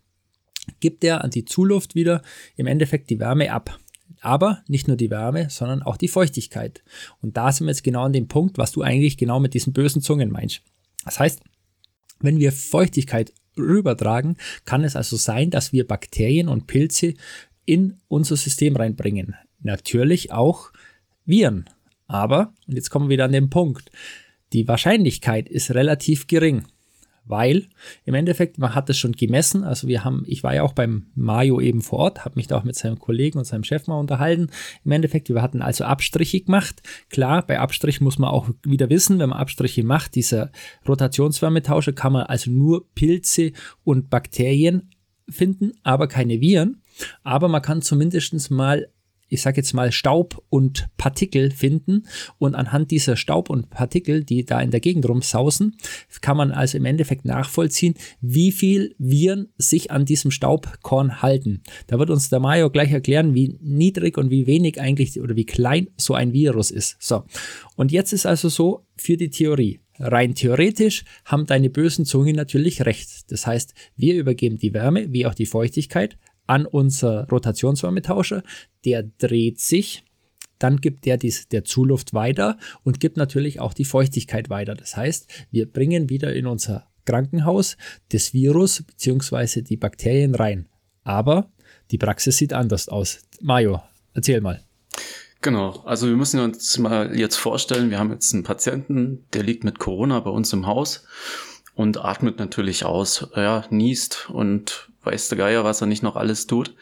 gibt 0.81 1.05
er 1.05 1.25
an 1.25 1.31
die 1.31 1.45
Zuluft 1.45 1.95
wieder 1.95 2.23
im 2.57 2.67
Endeffekt 2.67 3.11
die 3.11 3.21
Wärme 3.21 3.53
ab. 3.53 3.79
Aber 4.21 4.63
nicht 4.69 4.87
nur 4.87 4.97
die 4.97 5.11
Wärme, 5.11 5.49
sondern 5.49 5.83
auch 5.83 5.97
die 5.97 6.09
Feuchtigkeit. 6.09 6.83
Und 7.23 7.37
da 7.37 7.53
sind 7.53 7.67
wir 7.67 7.71
jetzt 7.71 7.85
genau 7.85 8.05
an 8.05 8.13
dem 8.13 8.29
Punkt, 8.29 8.59
was 8.59 8.73
du 8.73 8.83
eigentlich 8.83 9.17
genau 9.17 9.41
mit 9.41 9.55
diesen 9.55 9.73
bösen 9.73 10.03
Zungen 10.03 10.31
meinst. 10.31 10.63
Das 11.05 11.19
heißt, 11.19 11.41
wenn 12.21 12.39
wir 12.39 12.53
Feuchtigkeit 12.53 13.33
rübertragen, 13.57 14.37
kann 14.65 14.85
es 14.85 14.97
also 14.97 15.17
sein, 15.17 15.51
dass 15.51 15.73
wir 15.73 15.87
Bakterien 15.87 16.49
und 16.49 16.67
Pilze 16.67 17.15
in 17.65 17.99
unser 18.09 18.37
System 18.37 18.77
reinbringen. 18.77 19.37
Natürlich 19.63 20.33
auch 20.33 20.71
Viren. 21.25 21.69
Aber, 22.07 22.53
und 22.67 22.75
jetzt 22.75 22.91
kommen 22.91 23.07
wir 23.07 23.15
wieder 23.15 23.25
an 23.25 23.33
den 23.33 23.51
Punkt, 23.51 23.91
die 24.53 24.67
Wahrscheinlichkeit 24.67 25.49
ist 25.49 25.71
relativ 25.71 26.27
gering 26.27 26.67
weil 27.31 27.67
im 28.05 28.15
Endeffekt, 28.15 28.59
man 28.59 28.75
hat 28.75 28.91
es 28.91 28.99
schon 28.99 29.13
gemessen. 29.13 29.65
Also 29.65 29.89
wir 29.89 30.05
haben, 30.05 30.25
ich 30.27 30.43
war 30.43 30.55
ja 30.55 30.63
auch 30.63 30.73
beim 30.73 31.07
Mario 31.15 31.61
eben 31.61 31.81
vor 31.81 32.01
Ort, 32.01 32.25
habe 32.25 32.37
mich 32.37 32.47
da 32.47 32.59
auch 32.59 32.65
mit 32.65 32.77
seinem 32.77 32.99
Kollegen 32.99 33.39
und 33.39 33.45
seinem 33.45 33.65
Chef 33.65 33.87
mal 33.87 33.99
unterhalten. 33.99 34.49
Im 34.85 34.93
Endeffekt, 34.93 35.29
wir 35.29 35.43
hatten 35.43 35.63
also 35.63 35.85
Abstriche 35.85 36.41
gemacht. 36.41 36.83
Klar, 37.09 37.47
bei 37.47 37.59
Abstrich 37.59 38.01
muss 38.01 38.19
man 38.19 38.31
auch 38.31 38.51
wieder 38.65 38.91
wissen, 38.91 39.19
wenn 39.19 39.31
man 39.31 39.39
Abstriche 39.39 39.85
macht, 39.85 40.15
dieser 40.15 40.51
Rotationswärmetauscher 40.87 41.93
kann 41.93 42.13
man 42.13 42.25
also 42.25 42.51
nur 42.51 42.89
Pilze 42.95 43.53
und 43.85 44.11
Bakterien 44.11 44.91
finden, 45.29 45.73
aber 45.83 46.09
keine 46.09 46.41
Viren. 46.41 46.83
Aber 47.23 47.49
man 47.49 47.63
kann 47.63 47.83
zumindest 47.83 48.51
mal 48.51 48.89
ich 49.31 49.43
sage 49.43 49.59
jetzt 49.59 49.73
mal, 49.73 49.93
Staub 49.93 50.43
und 50.51 50.89
Partikel 50.97 51.51
finden. 51.51 52.07
Und 52.39 52.55
anhand 52.55 52.91
dieser 52.91 53.17
Staub 53.17 53.49
und 53.49 53.71
Partikel, 53.71 54.25
die 54.25 54.45
da 54.45 54.61
in 54.61 54.71
der 54.71 54.81
Gegend 54.81 55.09
rumsausen, 55.09 55.77
kann 56.21 56.37
man 56.37 56.51
also 56.51 56.77
im 56.77 56.85
Endeffekt 56.85 57.25
nachvollziehen, 57.25 57.95
wie 58.21 58.53
viel 58.53 58.95
Viren 58.99 59.49
sich 59.57 59.91
an 59.91 60.05
diesem 60.05 60.31
Staubkorn 60.31 61.23
halten. 61.23 61.63
Da 61.87 61.99
wird 61.99 62.11
uns 62.11 62.29
der 62.29 62.41
Mayo 62.41 62.71
gleich 62.71 62.93
erklären, 62.93 63.35
wie 63.35 63.57
niedrig 63.63 64.19
und 64.19 64.31
wie 64.31 64.47
wenig 64.47 64.81
eigentlich 64.81 65.21
oder 65.21 65.37
wie 65.37 65.47
klein 65.47 65.89
so 65.97 66.15
ein 66.15 66.33
Virus 66.33 66.71
ist. 66.71 66.97
So. 67.01 67.25
Und 67.77 67.93
jetzt 67.93 68.13
ist 68.13 68.27
also 68.27 68.49
so 68.49 68.85
für 68.97 69.17
die 69.17 69.31
Theorie. 69.31 69.81
Rein 70.03 70.35
theoretisch 70.35 71.05
haben 71.27 71.45
deine 71.45 71.69
bösen 71.69 72.07
Zungen 72.07 72.35
natürlich 72.35 72.87
recht. 72.87 73.31
Das 73.31 73.47
heißt, 73.47 73.75
wir 73.97 74.15
übergeben 74.15 74.59
die 74.59 74.73
Wärme 74.73 75.13
wie 75.13 75.27
auch 75.27 75.35
die 75.35 75.45
Feuchtigkeit 75.45 76.17
an 76.51 76.67
unser 76.67 77.29
Rotationswärmetauscher. 77.29 78.43
Der 78.85 79.05
dreht 79.05 79.61
sich, 79.61 80.03
dann 80.59 80.79
gibt 80.79 81.07
der 81.07 81.17
dies, 81.17 81.47
der 81.49 81.65
Zuluft 81.65 82.13
weiter 82.13 82.59
und 82.83 82.99
gibt 82.99 83.17
natürlich 83.17 83.61
auch 83.61 83.73
die 83.73 83.85
Feuchtigkeit 83.85 84.51
weiter. 84.51 84.75
Das 84.75 84.97
heißt, 84.97 85.31
wir 85.53 85.71
bringen 85.71 86.11
wieder 86.11 86.35
in 86.35 86.47
unser 86.47 86.89
Krankenhaus 87.07 87.77
das 88.11 88.35
Virus 88.35 88.83
bzw. 88.83 89.63
die 89.63 89.77
Bakterien 89.77 90.35
rein. 90.35 90.69
Aber 91.05 91.51
die 91.93 91.99
Praxis 91.99 92.37
sieht 92.37 92.53
anders 92.53 92.89
aus. 92.89 93.21
Mario, 93.41 93.81
erzähl 94.13 94.41
mal. 94.41 94.61
Genau, 95.43 95.81
also 95.85 96.09
wir 96.09 96.17
müssen 96.17 96.41
uns 96.41 96.77
mal 96.79 97.17
jetzt 97.17 97.37
vorstellen, 97.37 97.91
wir 97.91 97.99
haben 98.01 98.11
jetzt 98.11 98.35
einen 98.35 98.43
Patienten, 98.43 99.25
der 99.33 99.45
liegt 99.45 99.63
mit 99.63 99.79
Corona 99.79 100.19
bei 100.19 100.31
uns 100.31 100.53
im 100.53 100.67
Haus 100.67 101.07
und 101.75 102.05
atmet 102.05 102.39
natürlich 102.41 102.85
aus. 102.85 103.29
Ja, 103.37 103.65
niest 103.71 104.29
und 104.29 104.90
weiß 105.05 105.29
der 105.29 105.39
Geier, 105.39 105.65
was 105.65 105.81
er 105.81 105.87
nicht 105.87 106.03
noch 106.03 106.17
alles 106.17 106.47
tut. 106.47 106.75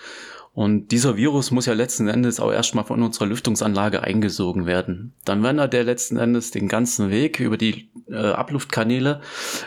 Und 0.55 0.91
dieser 0.91 1.17
Virus 1.17 1.53
muss 1.53 1.67
ja 1.67 1.73
letzten 1.73 2.09
Endes 2.09 2.41
auch 2.41 2.51
erstmal 2.51 2.85
von 2.85 3.03
unserer 3.03 3.27
Lüftungsanlage 3.27 4.03
eingesogen 4.03 4.67
werden. 4.67 5.13
Dann 5.25 5.43
wandert 5.43 5.73
der 5.73 5.85
letzten 5.85 6.17
Endes 6.17 6.51
den 6.51 6.67
ganzen 6.67 7.11
Weg 7.11 7.39
über 7.39 7.57
die 7.57 7.91
äh, 8.11 8.17
Abluftkanäle 8.17 9.21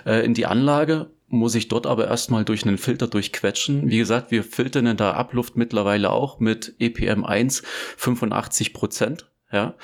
äh, 0.06 0.26
in 0.26 0.34
die 0.34 0.48
Anlage, 0.48 1.10
muss 1.30 1.56
ich 1.56 1.70
dort 1.70 1.88
aber 1.88 2.08
erstmal 2.08 2.44
durch 2.44 2.66
einen 2.66 2.78
Filter 2.78 3.08
durchquetschen. 3.08 3.90
Wie 3.90 4.00
gesagt, 4.00 4.32
wir 4.32 4.44
filtern 4.44 4.86
in 4.86 4.98
der 4.98 5.16
Abluft 5.16 5.56
mittlerweile 5.56 6.10
auch 6.10 6.40
mit 6.40 6.76
EPM1 6.80 7.64
85 7.96 8.74
Prozent. 8.74 9.28
Ja, 9.52 9.76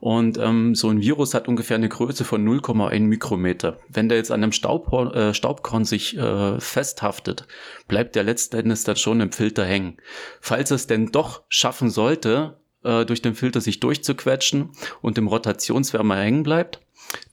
und 0.00 0.36
ähm, 0.36 0.74
so 0.74 0.90
ein 0.90 1.00
Virus 1.00 1.32
hat 1.32 1.48
ungefähr 1.48 1.76
eine 1.76 1.88
Größe 1.88 2.24
von 2.24 2.46
0,1 2.46 3.00
Mikrometer. 3.00 3.78
Wenn 3.88 4.10
der 4.10 4.18
jetzt 4.18 4.30
an 4.30 4.42
einem 4.42 4.52
Staubkorn, 4.52 5.14
äh, 5.14 5.34
Staubkorn 5.34 5.86
sich 5.86 6.18
äh, 6.18 6.60
festhaftet, 6.60 7.46
bleibt 7.88 8.16
der 8.16 8.22
letzten 8.22 8.56
Endes 8.56 8.84
dann 8.84 8.96
schon 8.96 9.20
im 9.22 9.32
Filter 9.32 9.64
hängen. 9.64 9.96
Falls 10.42 10.70
es 10.70 10.86
denn 10.86 11.06
doch 11.06 11.42
schaffen 11.48 11.88
sollte, 11.88 12.58
äh, 12.82 13.06
durch 13.06 13.22
den 13.22 13.34
Filter 13.34 13.62
sich 13.62 13.80
durchzuquetschen 13.80 14.72
und 15.00 15.16
im 15.16 15.26
Rotationswärmer 15.26 16.16
hängen 16.16 16.42
bleibt, 16.42 16.80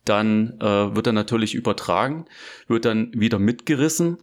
dann 0.06 0.60
äh, 0.62 0.96
wird 0.96 1.08
er 1.08 1.14
natürlich 1.14 1.54
übertragen, 1.56 2.26
wird 2.68 2.86
dann 2.86 3.12
wieder 3.14 3.38
mitgerissen 3.38 4.18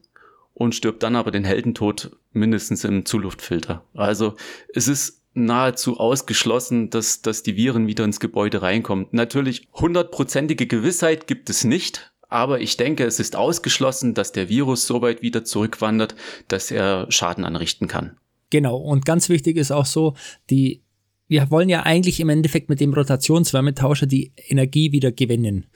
und 0.54 0.74
stirbt 0.74 1.02
dann 1.02 1.16
aber 1.16 1.30
den 1.30 1.44
Heldentod 1.44 2.16
mindestens 2.32 2.84
im 2.84 3.04
Zuluftfilter. 3.04 3.84
Also 3.94 4.36
es 4.74 4.88
ist 4.88 5.17
nahezu 5.44 5.98
ausgeschlossen, 5.98 6.90
dass, 6.90 7.22
dass 7.22 7.42
die 7.42 7.56
Viren 7.56 7.86
wieder 7.86 8.04
ins 8.04 8.20
Gebäude 8.20 8.62
reinkommen. 8.62 9.06
Natürlich 9.10 9.68
hundertprozentige 9.72 10.66
Gewissheit 10.66 11.26
gibt 11.26 11.50
es 11.50 11.64
nicht, 11.64 12.12
aber 12.28 12.60
ich 12.60 12.76
denke, 12.76 13.04
es 13.04 13.20
ist 13.20 13.36
ausgeschlossen, 13.36 14.14
dass 14.14 14.32
der 14.32 14.48
Virus 14.48 14.86
so 14.86 15.00
weit 15.02 15.22
wieder 15.22 15.44
zurückwandert, 15.44 16.14
dass 16.48 16.70
er 16.70 17.06
Schaden 17.10 17.44
anrichten 17.44 17.88
kann. 17.88 18.16
Genau, 18.50 18.76
und 18.76 19.04
ganz 19.04 19.28
wichtig 19.28 19.56
ist 19.56 19.70
auch 19.70 19.86
so, 19.86 20.14
die 20.50 20.82
wir 21.28 21.50
wollen 21.50 21.68
ja 21.68 21.82
eigentlich 21.82 22.20
im 22.20 22.30
Endeffekt 22.30 22.70
mit 22.70 22.80
dem 22.80 22.94
Rotationswärmetauscher 22.94 24.06
die 24.06 24.32
Energie 24.48 24.92
wieder 24.92 25.12
gewinnen. 25.12 25.66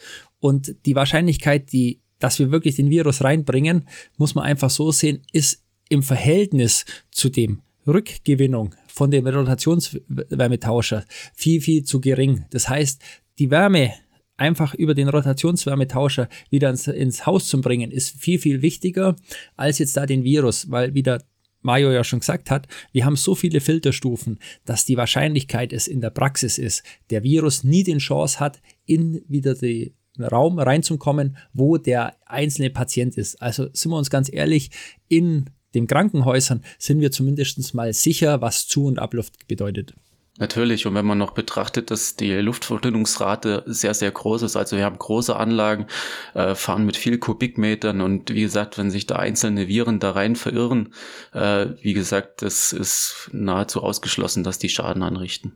Und 0.40 0.74
die 0.86 0.96
Wahrscheinlichkeit, 0.96 1.72
die, 1.72 2.00
dass 2.18 2.38
wir 2.38 2.50
wirklich 2.50 2.76
den 2.76 2.88
Virus 2.88 3.22
reinbringen, 3.22 3.86
muss 4.16 4.34
man 4.34 4.44
einfach 4.44 4.70
so 4.70 4.90
sehen, 4.90 5.22
ist 5.30 5.62
im 5.90 6.02
Verhältnis 6.02 6.86
zu 7.10 7.28
dem 7.28 7.60
Rückgewinnung 7.86 8.74
von 8.92 9.10
dem 9.10 9.26
Rotationswärmetauscher 9.26 11.04
viel, 11.34 11.60
viel 11.60 11.84
zu 11.84 12.00
gering. 12.00 12.44
Das 12.50 12.68
heißt, 12.68 13.02
die 13.38 13.50
Wärme 13.50 13.92
einfach 14.36 14.74
über 14.74 14.94
den 14.94 15.08
Rotationswärmetauscher 15.08 16.28
wieder 16.50 16.70
ins, 16.70 16.86
ins 16.86 17.26
Haus 17.26 17.46
zu 17.46 17.60
bringen, 17.60 17.90
ist 17.90 18.20
viel, 18.20 18.38
viel 18.38 18.60
wichtiger 18.60 19.16
als 19.56 19.78
jetzt 19.78 19.96
da 19.96 20.04
den 20.04 20.24
Virus, 20.24 20.70
weil 20.70 20.94
wieder 20.94 21.22
Mario 21.62 21.92
ja 21.92 22.02
schon 22.02 22.20
gesagt 22.20 22.50
hat, 22.50 22.66
wir 22.90 23.04
haben 23.04 23.16
so 23.16 23.34
viele 23.34 23.60
Filterstufen, 23.60 24.40
dass 24.64 24.84
die 24.84 24.96
Wahrscheinlichkeit 24.96 25.72
es 25.72 25.86
in 25.86 26.00
der 26.00 26.10
Praxis 26.10 26.58
ist, 26.58 26.82
der 27.10 27.22
Virus 27.22 27.62
nie 27.62 27.84
den 27.84 27.98
Chance 27.98 28.40
hat, 28.40 28.60
in 28.84 29.22
wieder 29.28 29.54
den 29.54 29.94
Raum 30.18 30.58
reinzukommen, 30.58 31.36
wo 31.52 31.78
der 31.78 32.16
einzelne 32.26 32.70
Patient 32.70 33.16
ist. 33.16 33.40
Also 33.40 33.68
sind 33.72 33.92
wir 33.92 33.96
uns 33.96 34.10
ganz 34.10 34.30
ehrlich, 34.30 34.70
in 35.08 35.50
den 35.74 35.86
Krankenhäusern 35.86 36.62
sind 36.78 37.00
wir 37.00 37.10
zumindest 37.10 37.74
mal 37.74 37.92
sicher, 37.92 38.40
was 38.40 38.66
Zu- 38.66 38.86
und 38.86 38.98
Abluft 38.98 39.48
bedeutet. 39.48 39.94
Natürlich, 40.38 40.86
und 40.86 40.94
wenn 40.94 41.04
man 41.04 41.18
noch 41.18 41.32
betrachtet, 41.32 41.90
dass 41.90 42.16
die 42.16 42.32
Luftverdünnungsrate 42.32 43.64
sehr, 43.66 43.92
sehr 43.92 44.10
groß 44.10 44.42
ist, 44.42 44.56
also 44.56 44.78
wir 44.78 44.84
haben 44.84 44.98
große 44.98 45.36
Anlagen, 45.36 45.86
äh, 46.32 46.54
fahren 46.54 46.86
mit 46.86 46.96
viel 46.96 47.18
Kubikmetern 47.18 48.00
und 48.00 48.32
wie 48.32 48.40
gesagt, 48.40 48.78
wenn 48.78 48.90
sich 48.90 49.06
da 49.06 49.16
einzelne 49.16 49.68
Viren 49.68 50.00
da 50.00 50.12
rein 50.12 50.34
verirren, 50.34 50.94
äh, 51.34 51.66
wie 51.82 51.92
gesagt, 51.92 52.40
das 52.40 52.72
ist 52.72 53.28
nahezu 53.32 53.82
ausgeschlossen, 53.82 54.42
dass 54.42 54.58
die 54.58 54.70
Schaden 54.70 55.02
anrichten. 55.02 55.52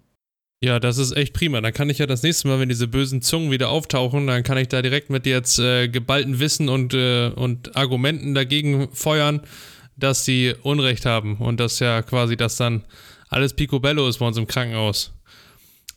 Ja, 0.62 0.78
das 0.78 0.98
ist 0.98 1.16
echt 1.16 1.32
prima. 1.32 1.60
Dann 1.60 1.72
kann 1.72 1.90
ich 1.90 1.98
ja 1.98 2.06
das 2.06 2.22
nächste 2.22 2.48
Mal, 2.48 2.60
wenn 2.60 2.68
diese 2.68 2.88
bösen 2.88 3.22
Zungen 3.22 3.50
wieder 3.50 3.70
auftauchen, 3.70 4.26
dann 4.26 4.42
kann 4.42 4.58
ich 4.58 4.68
da 4.68 4.82
direkt 4.82 5.10
mit 5.10 5.26
jetzt 5.26 5.58
äh, 5.58 5.88
geballten 5.88 6.38
Wissen 6.38 6.68
und, 6.68 6.92
äh, 6.92 7.28
und 7.28 7.76
Argumenten 7.76 8.34
dagegen 8.34 8.88
feuern 8.92 9.40
dass 9.96 10.24
sie 10.24 10.54
Unrecht 10.62 11.06
haben 11.06 11.36
und 11.36 11.58
dass 11.58 11.78
ja 11.80 12.02
quasi 12.02 12.36
das 12.36 12.56
dann 12.56 12.84
alles 13.28 13.54
Picobello 13.54 14.08
ist 14.08 14.18
bei 14.18 14.26
uns 14.26 14.36
im 14.36 14.46
Krankenhaus. 14.46 15.12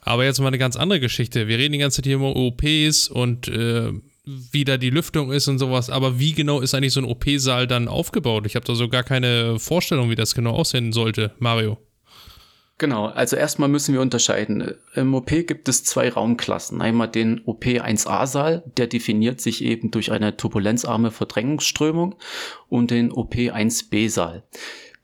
Aber 0.01 0.25
jetzt 0.25 0.39
mal 0.39 0.47
eine 0.47 0.57
ganz 0.57 0.75
andere 0.75 0.99
Geschichte. 0.99 1.47
Wir 1.47 1.57
reden 1.57 1.73
die 1.73 1.79
ganze 1.79 1.97
Zeit 1.97 2.05
hier 2.05 2.15
über 2.15 2.35
OPs 2.35 3.09
und 3.09 3.47
äh, 3.49 3.91
wie 4.25 4.63
da 4.63 4.77
die 4.77 4.89
Lüftung 4.89 5.31
ist 5.31 5.47
und 5.47 5.59
sowas. 5.59 5.89
Aber 5.89 6.19
wie 6.19 6.33
genau 6.33 6.61
ist 6.61 6.73
eigentlich 6.73 6.93
so 6.93 7.01
ein 7.01 7.05
OP-Saal 7.05 7.67
dann 7.67 7.87
aufgebaut? 7.87 8.45
Ich 8.45 8.55
habe 8.55 8.65
da 8.65 8.75
so 8.75 8.87
gar 8.87 9.03
keine 9.03 9.59
Vorstellung, 9.59 10.09
wie 10.09 10.15
das 10.15 10.35
genau 10.35 10.51
aussehen 10.51 10.93
sollte, 10.93 11.31
Mario. 11.39 11.77
Genau, 12.79 13.07
also 13.07 13.35
erstmal 13.35 13.67
müssen 13.67 13.93
wir 13.93 13.99
unterscheiden. 13.99 14.73
Im 14.95 15.13
OP 15.13 15.27
gibt 15.27 15.67
es 15.67 15.83
zwei 15.83 16.09
Raumklassen. 16.09 16.81
Einmal 16.81 17.09
den 17.09 17.41
OP1A-Saal, 17.41 18.63
der 18.77 18.87
definiert 18.87 19.41
sich 19.41 19.65
eben 19.65 19.91
durch 19.91 20.13
eine 20.13 20.37
turbulenzarme 20.37 21.11
Verdrängungsströmung 21.11 22.15
und 22.69 22.89
den 22.89 23.11
OP1B-Saal. 23.11 24.43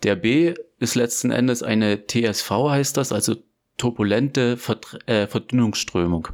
Der 0.04 0.16
B 0.16 0.54
ist 0.80 0.96
letzten 0.96 1.32
Endes 1.32 1.64
eine 1.64 2.08
TSV, 2.08 2.50
heißt 2.50 2.96
das, 2.96 3.12
also 3.12 3.36
turbulente 3.78 4.56
Verd 4.56 4.98
äh, 5.06 5.28
Verdünnungsströmung. 5.28 6.30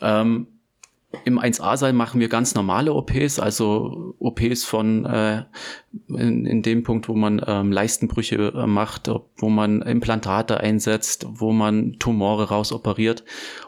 Ähm, 0.00 0.46
im 1.24 1.40
1A-Saal 1.40 1.92
machen 1.92 2.20
wir 2.20 2.28
ganz 2.28 2.54
normale 2.54 2.94
OPs, 2.94 3.40
also 3.40 4.14
OPs 4.20 4.64
von 4.64 5.04
äh, 5.04 5.42
in, 6.08 6.46
in 6.46 6.62
dem 6.62 6.84
Punkt, 6.84 7.08
wo 7.08 7.14
man 7.14 7.42
ähm, 7.46 7.72
Leistenbrüche 7.72 8.52
äh, 8.54 8.66
macht, 8.66 9.10
wo 9.36 9.48
man 9.48 9.82
Implantate 9.82 10.60
einsetzt, 10.60 11.26
wo 11.28 11.50
man 11.50 11.96
Tumore 11.98 12.48
rausoperiert. 12.50 13.24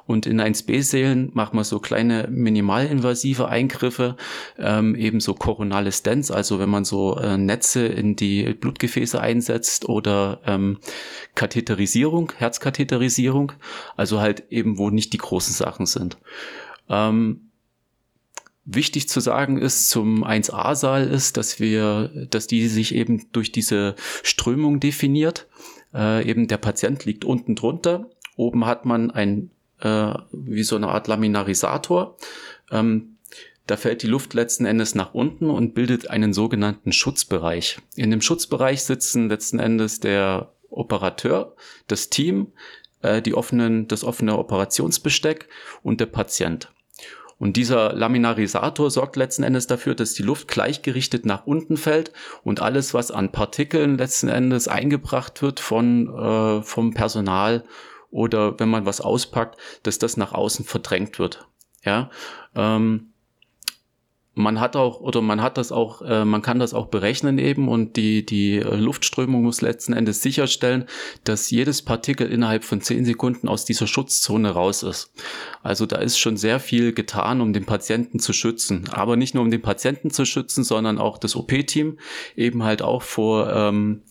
Und 0.07 0.27
in 0.27 0.41
1B-Sälen 0.41 1.31
macht 1.35 1.53
man 1.53 1.65
so 1.65 1.81
kleine 1.81 2.29
minimalinvasive 2.31 3.49
Eingriffe, 3.49 4.17
ähm, 4.59 4.95
ebenso 4.95 5.35
koronale 5.35 5.91
Stents, 5.91 6.31
also 6.31 6.61
wenn 6.61 6.71
man 6.71 6.85
so 6.85 7.17
äh, 7.17 7.39
Netze 7.39 7.87
in 7.87 8.15
die 8.15 8.55
Blutgefäße 8.55 9.21
einsetzt 9.21 9.89
oder 9.89 10.41
ähm, 10.47 10.79
Katheterisierung, 11.35 12.33
Herzkatheterisierung, 12.37 13.53
also 13.97 14.21
halt 14.21 14.45
eben, 14.51 14.79
wo 14.79 14.91
nicht 14.91 15.13
die 15.13 15.19
großen 15.19 15.55
Sachen 15.55 15.87
sind. 15.87 16.19
Ähm, 16.89 17.53
Wichtig 18.65 19.09
zu 19.09 19.19
sagen 19.19 19.59
ist 19.59 19.91
zum 19.91 20.25
1a-Saal 20.25 21.09
ist, 21.09 21.37
dass 21.37 21.59
wir, 21.59 22.29
dass 22.31 22.47
die 22.47 22.69
sich 22.69 22.95
eben 22.95 23.27
durch 23.33 23.51
diese 23.51 23.97
Strömung 24.23 24.79
definiert. 24.79 25.49
Äh, 25.93 26.29
eben 26.29 26.47
der 26.47 26.59
Patient 26.59 27.05
liegt 27.05 27.25
unten 27.25 27.57
drunter. 27.57 28.09
Oben 28.37 28.65
hat 28.65 28.85
man 28.85 29.11
ein, 29.11 29.51
äh, 29.81 30.15
wie 30.31 30.63
so 30.63 30.77
eine 30.77 30.89
Art 30.89 31.09
Laminarisator. 31.09 32.17
Ähm, 32.71 33.17
da 33.67 33.77
fällt 33.77 34.05
die 34.05 34.09
Luft 34.09 34.33
letzten 34.33 34.65
Endes 34.65 34.95
nach 34.95 35.13
unten 35.13 35.51
und 35.51 35.75
bildet 35.75 36.09
einen 36.09 36.33
sogenannten 36.33 36.93
Schutzbereich. 36.93 37.79
In 37.97 38.13
dem 38.13 38.21
Schutzbereich 38.21 38.85
sitzen 38.85 39.29
letzten 39.29 39.59
Endes 39.59 39.99
der 39.99 40.53
Operateur, 40.71 41.57
das 41.89 42.11
Team, 42.11 42.53
äh, 43.03 43.21
die 43.23 43.35
offenen, 43.35 43.89
das 43.89 44.05
offene 44.05 44.39
Operationsbesteck 44.39 45.49
und 45.83 46.01
der 46.01 46.07
Patient. 46.07 46.72
Und 47.43 47.57
dieser 47.57 47.93
Laminarisator 47.93 48.89
sorgt 48.89 49.17
letzten 49.17 49.43
Endes 49.43 49.67
dafür, 49.67 49.97
dass 49.97 50.15
die 50.15 50.23
Luft 50.23 50.47
gleichgerichtet 50.47 51.27
nach 51.27 51.45
unten 51.45 51.77
fällt 51.77 52.13
und 52.45 52.63
alles, 52.63 52.95
was 52.95 53.11
an 53.11 53.33
Partikeln 53.33 53.99
letzten 53.99 54.29
Endes 54.29 54.69
eingebracht 54.69 55.43
wird 55.43 55.59
von, 55.59 56.07
äh, 56.07 56.63
vom 56.63 56.95
Personal 56.95 57.65
oder 58.13 58.61
wenn 58.61 58.69
man 58.69 58.87
was 58.87 59.01
auspackt, 59.01 59.59
dass 59.83 59.99
das 59.99 60.17
nach 60.17 60.35
außen 60.35 60.65
verdrängt 60.65 61.19
wird. 61.19 61.49
Ja, 61.83 62.11
ähm, 62.55 63.12
man 64.35 64.61
hat 64.61 64.77
auch 64.77 65.01
oder 65.01 65.21
man 65.21 65.43
hat 65.43 65.59
das 65.59 65.73
auch, 65.73 66.01
äh, 66.03 66.25
man 66.25 66.41
kann 66.41 66.59
das 66.59 66.73
auch 66.73 66.87
berechnen 66.87 67.39
eben 67.39 67.69
und 67.69 67.97
die 67.97 68.25
die 68.25 68.59
Luftströmung 68.59 69.43
muss 69.43 69.61
letzten 69.61 69.93
Endes 69.93 70.23
sicherstellen, 70.23 70.87
dass 71.25 71.51
jedes 71.51 71.83
Partikel 71.83 72.31
innerhalb 72.31 72.65
von 72.65 72.81
zehn 72.81 73.05
Sekunden 73.05 73.49
aus 73.49 73.65
dieser 73.65 73.87
Schutzzone 73.87 74.51
raus 74.51 74.83
ist. 74.83 75.13
Also 75.63 75.85
da 75.85 75.97
ist 75.97 76.19
schon 76.19 76.37
sehr 76.37 76.61
viel 76.61 76.93
getan, 76.93 77.41
um 77.41 77.53
den 77.53 77.67
Patienten 77.67 78.21
zu 78.21 78.33
schützen, 78.33 78.89
aber 78.91 79.17
nicht 79.17 79.35
nur 79.35 79.45
um 79.45 79.51
den 79.51 79.63
Patienten 79.63 80.11
zu 80.11 80.25
schützen, 80.25 80.65
sondern 80.65 80.99
auch 80.99 81.19
das 81.19 81.37
OP-Team 81.37 81.99
eben 82.37 82.63
halt 82.63 82.81
auch 82.81 83.03
vor 83.03 83.53
ähm, 83.53 84.03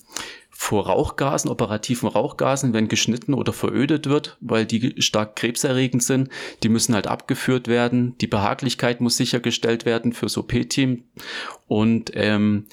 vor 0.62 0.86
Rauchgasen, 0.86 1.50
operativen 1.50 2.08
Rauchgasen, 2.08 2.72
wenn 2.72 2.88
geschnitten 2.88 3.34
oder 3.34 3.52
verödet 3.52 4.06
wird, 4.06 4.38
weil 4.42 4.68
die 4.68 5.02
stark 5.02 5.36
krebserregend 5.36 6.04
sind. 6.04 6.30
Die 6.62 6.70
müssen 6.70 6.94
halt 6.94 7.08
abgeführt 7.08 7.68
werden. 7.68 8.16
Die 8.20 8.28
Behaglichkeit 8.28 9.02
muss 9.02 9.18
sichergestellt 9.18 9.86
werden 9.86 10.14
fürs 10.14 10.38
OP-Team. 10.38 11.04
Und 11.68 12.12
ähm, 12.14 12.68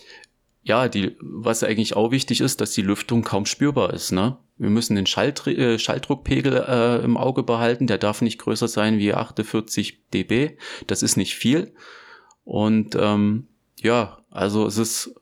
ja, 0.62 0.88
die, 0.88 1.16
was 1.22 1.64
eigentlich 1.64 1.96
auch 1.96 2.10
wichtig 2.10 2.42
ist, 2.42 2.60
dass 2.60 2.72
die 2.72 2.82
Lüftung 2.82 3.24
kaum 3.24 3.46
spürbar 3.46 3.94
ist. 3.94 4.12
Ne? 4.12 4.36
Wir 4.58 4.68
müssen 4.68 4.94
den 4.94 5.06
Schalt, 5.06 5.46
äh, 5.46 5.78
Schalldruckpegel 5.78 6.66
äh, 6.68 7.02
im 7.02 7.16
Auge 7.16 7.42
behalten. 7.42 7.86
Der 7.86 7.96
darf 7.96 8.20
nicht 8.20 8.38
größer 8.38 8.68
sein 8.68 8.98
wie 8.98 9.14
48 9.14 10.10
dB. 10.12 10.58
Das 10.86 11.02
ist 11.02 11.16
nicht 11.16 11.36
viel. 11.36 11.72
Und 12.44 12.96
ähm, 13.00 13.48
ja, 13.80 14.18
also 14.30 14.66
es 14.66 14.76
ist 14.76 15.14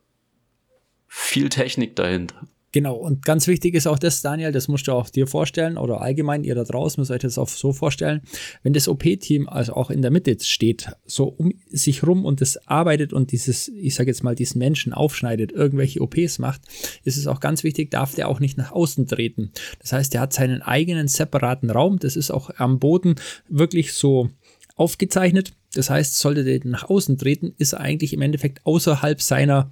viel 1.06 1.49
Technik 1.49 1.94
dahinter. 1.94 2.49
Genau, 2.73 2.94
und 2.96 3.25
ganz 3.25 3.46
wichtig 3.46 3.75
ist 3.75 3.87
auch 3.87 3.99
das, 3.99 4.20
Daniel, 4.20 4.52
das 4.52 4.68
musst 4.68 4.87
du 4.87 4.92
auch 4.92 5.08
dir 5.08 5.26
vorstellen 5.26 5.78
oder 5.78 6.02
allgemein 6.02 6.44
ihr 6.44 6.54
da 6.54 6.64
draußen 6.64 7.00
müsst 7.00 7.11
euch 7.11 7.20
das 7.20 7.38
auch 7.38 7.49
so 7.49 7.73
vorstellen, 7.73 8.23
wenn 8.64 8.73
das 8.73 8.88
OP-Team 8.88 9.49
also 9.49 9.75
auch 9.75 9.88
in 9.88 10.02
der 10.02 10.11
Mitte 10.11 10.37
steht, 10.40 10.90
so 11.06 11.25
um 11.25 11.54
sich 11.70 12.06
rum 12.06 12.25
und 12.25 12.40
das 12.40 12.58
arbeitet 12.66 13.12
und 13.12 13.32
dieses, 13.32 13.68
ich 13.68 13.94
sage 13.94 14.11
jetzt 14.11 14.25
mal, 14.25 14.35
diesen 14.35 14.58
Menschen 14.58 14.92
aufschneidet, 14.92 15.52
irgendwelche 15.52 16.00
OPs 16.00 16.38
macht, 16.38 16.62
ist 17.04 17.16
es 17.16 17.26
auch 17.26 17.40
ganz 17.40 17.64
wichtig, 17.64 17.90
darf 17.90 18.14
der 18.14 18.28
auch 18.28 18.40
nicht 18.40 18.58
nach 18.58 18.73
außen 18.73 19.06
treten. 19.06 19.52
Das 19.80 19.92
heißt, 19.92 20.12
der 20.12 20.20
hat 20.20 20.32
seinen 20.32 20.61
eigenen 20.61 21.08
separaten 21.08 21.70
Raum, 21.70 21.99
das 21.99 22.16
ist 22.16 22.30
auch 22.30 22.50
am 22.58 22.78
Boden 22.78 23.14
wirklich 23.49 23.92
so 23.94 24.28
aufgezeichnet. 24.75 25.54
Das 25.73 25.88
heißt, 25.88 26.18
sollte 26.18 26.44
der 26.44 26.61
nach 26.64 26.88
außen 26.88 27.16
treten, 27.18 27.54
ist 27.58 27.73
er 27.73 27.80
eigentlich 27.80 28.12
im 28.12 28.23
Endeffekt 28.23 28.64
außerhalb 28.64 29.23
seiner 29.23 29.70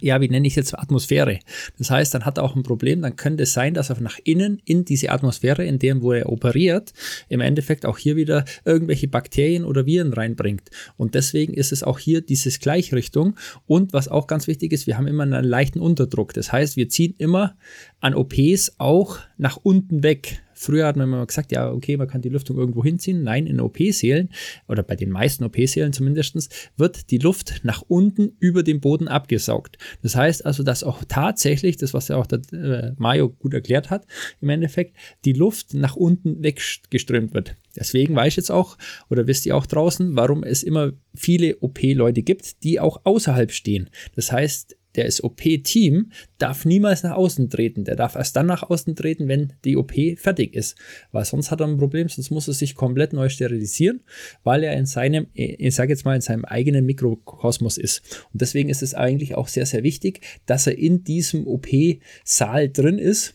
ja, 0.00 0.20
wie 0.20 0.28
nenne 0.28 0.46
ich 0.46 0.56
jetzt 0.56 0.78
Atmosphäre? 0.78 1.38
Das 1.76 1.90
heißt, 1.90 2.14
dann 2.14 2.24
hat 2.24 2.38
er 2.38 2.44
auch 2.44 2.56
ein 2.56 2.62
Problem, 2.62 3.02
dann 3.02 3.16
könnte 3.16 3.42
es 3.42 3.52
sein, 3.52 3.74
dass 3.74 3.90
er 3.90 4.00
nach 4.00 4.18
innen 4.24 4.60
in 4.64 4.84
diese 4.84 5.10
Atmosphäre, 5.10 5.64
in 5.64 5.78
der 5.78 5.88
wo 6.02 6.12
er 6.12 6.28
operiert, 6.28 6.92
im 7.28 7.40
Endeffekt 7.40 7.86
auch 7.86 7.98
hier 7.98 8.16
wieder 8.16 8.44
irgendwelche 8.64 9.08
Bakterien 9.08 9.64
oder 9.64 9.86
Viren 9.86 10.12
reinbringt. 10.12 10.70
Und 10.96 11.14
deswegen 11.14 11.54
ist 11.54 11.72
es 11.72 11.82
auch 11.82 11.98
hier 11.98 12.20
dieses 12.20 12.60
Gleichrichtung. 12.60 13.36
Und 13.66 13.92
was 13.92 14.08
auch 14.08 14.26
ganz 14.26 14.46
wichtig 14.46 14.72
ist, 14.72 14.86
wir 14.86 14.96
haben 14.96 15.06
immer 15.06 15.22
einen 15.22 15.44
leichten 15.44 15.80
Unterdruck. 15.80 16.34
Das 16.34 16.52
heißt, 16.52 16.76
wir 16.76 16.88
ziehen 16.88 17.14
immer 17.18 17.56
an 18.00 18.14
OPs 18.14 18.74
auch 18.78 19.18
nach 19.36 19.56
unten 19.56 20.02
weg. 20.02 20.42
Früher 20.58 20.86
hat 20.86 20.96
man 20.96 21.08
immer 21.08 21.24
gesagt, 21.24 21.52
ja, 21.52 21.70
okay, 21.70 21.96
man 21.96 22.08
kann 22.08 22.20
die 22.20 22.28
Lüftung 22.28 22.58
irgendwo 22.58 22.82
hinziehen. 22.82 23.22
Nein, 23.22 23.46
in 23.46 23.60
OP-Sälen 23.60 24.30
oder 24.66 24.82
bei 24.82 24.96
den 24.96 25.10
meisten 25.10 25.44
OP-Sälen 25.44 25.92
zumindest 25.92 26.52
wird 26.76 27.10
die 27.10 27.18
Luft 27.18 27.60
nach 27.62 27.82
unten 27.86 28.32
über 28.40 28.62
den 28.62 28.80
Boden 28.80 29.06
abgesaugt. 29.06 29.78
Das 30.02 30.16
heißt 30.16 30.44
also, 30.44 30.62
dass 30.64 30.82
auch 30.82 31.04
tatsächlich, 31.06 31.76
das 31.76 31.94
was 31.94 32.08
ja 32.08 32.16
auch 32.16 32.26
der 32.26 32.40
äh, 32.52 32.92
Mario 32.96 33.28
gut 33.28 33.54
erklärt 33.54 33.90
hat, 33.90 34.06
im 34.40 34.48
Endeffekt 34.48 34.96
die 35.24 35.32
Luft 35.32 35.74
nach 35.74 35.94
unten 35.94 36.42
weggeströmt 36.42 37.34
wird. 37.34 37.54
Deswegen 37.76 38.16
weiß 38.16 38.32
ich 38.32 38.36
jetzt 38.36 38.50
auch, 38.50 38.76
oder 39.08 39.26
wisst 39.28 39.46
ihr 39.46 39.56
auch 39.56 39.66
draußen, 39.66 40.16
warum 40.16 40.42
es 40.42 40.64
immer 40.64 40.92
viele 41.14 41.56
OP-Leute 41.60 42.22
gibt, 42.22 42.64
die 42.64 42.80
auch 42.80 43.00
außerhalb 43.04 43.52
stehen. 43.52 43.90
Das 44.16 44.32
heißt, 44.32 44.76
der 44.98 45.10
SOP-Team 45.10 46.10
darf 46.38 46.64
niemals 46.64 47.04
nach 47.04 47.16
außen 47.16 47.48
treten. 47.50 47.84
Der 47.84 47.94
darf 47.94 48.16
erst 48.16 48.34
dann 48.34 48.46
nach 48.46 48.64
außen 48.64 48.96
treten, 48.96 49.28
wenn 49.28 49.52
die 49.64 49.76
OP 49.76 49.92
fertig 50.16 50.54
ist. 50.54 50.76
Weil 51.12 51.24
sonst 51.24 51.50
hat 51.52 51.60
er 51.60 51.68
ein 51.68 51.78
Problem, 51.78 52.08
sonst 52.08 52.30
muss 52.30 52.48
er 52.48 52.54
sich 52.54 52.74
komplett 52.74 53.12
neu 53.12 53.28
sterilisieren, 53.28 54.00
weil 54.42 54.64
er 54.64 54.76
in 54.76 54.86
seinem, 54.86 55.28
ich 55.34 55.74
sage 55.74 55.92
jetzt 55.92 56.04
mal, 56.04 56.16
in 56.16 56.20
seinem 56.20 56.44
eigenen 56.44 56.84
Mikrokosmos 56.84 57.78
ist. 57.78 58.26
Und 58.32 58.42
deswegen 58.42 58.68
ist 58.68 58.82
es 58.82 58.94
eigentlich 58.94 59.36
auch 59.36 59.46
sehr, 59.46 59.66
sehr 59.66 59.84
wichtig, 59.84 60.20
dass 60.46 60.66
er 60.66 60.76
in 60.76 61.04
diesem 61.04 61.46
OP-Saal 61.46 62.68
drin 62.68 62.98
ist 62.98 63.34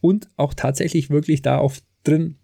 und 0.00 0.28
auch 0.36 0.54
tatsächlich 0.54 1.10
wirklich 1.10 1.42
da 1.42 1.58
auf 1.58 1.82
drin 2.04 2.36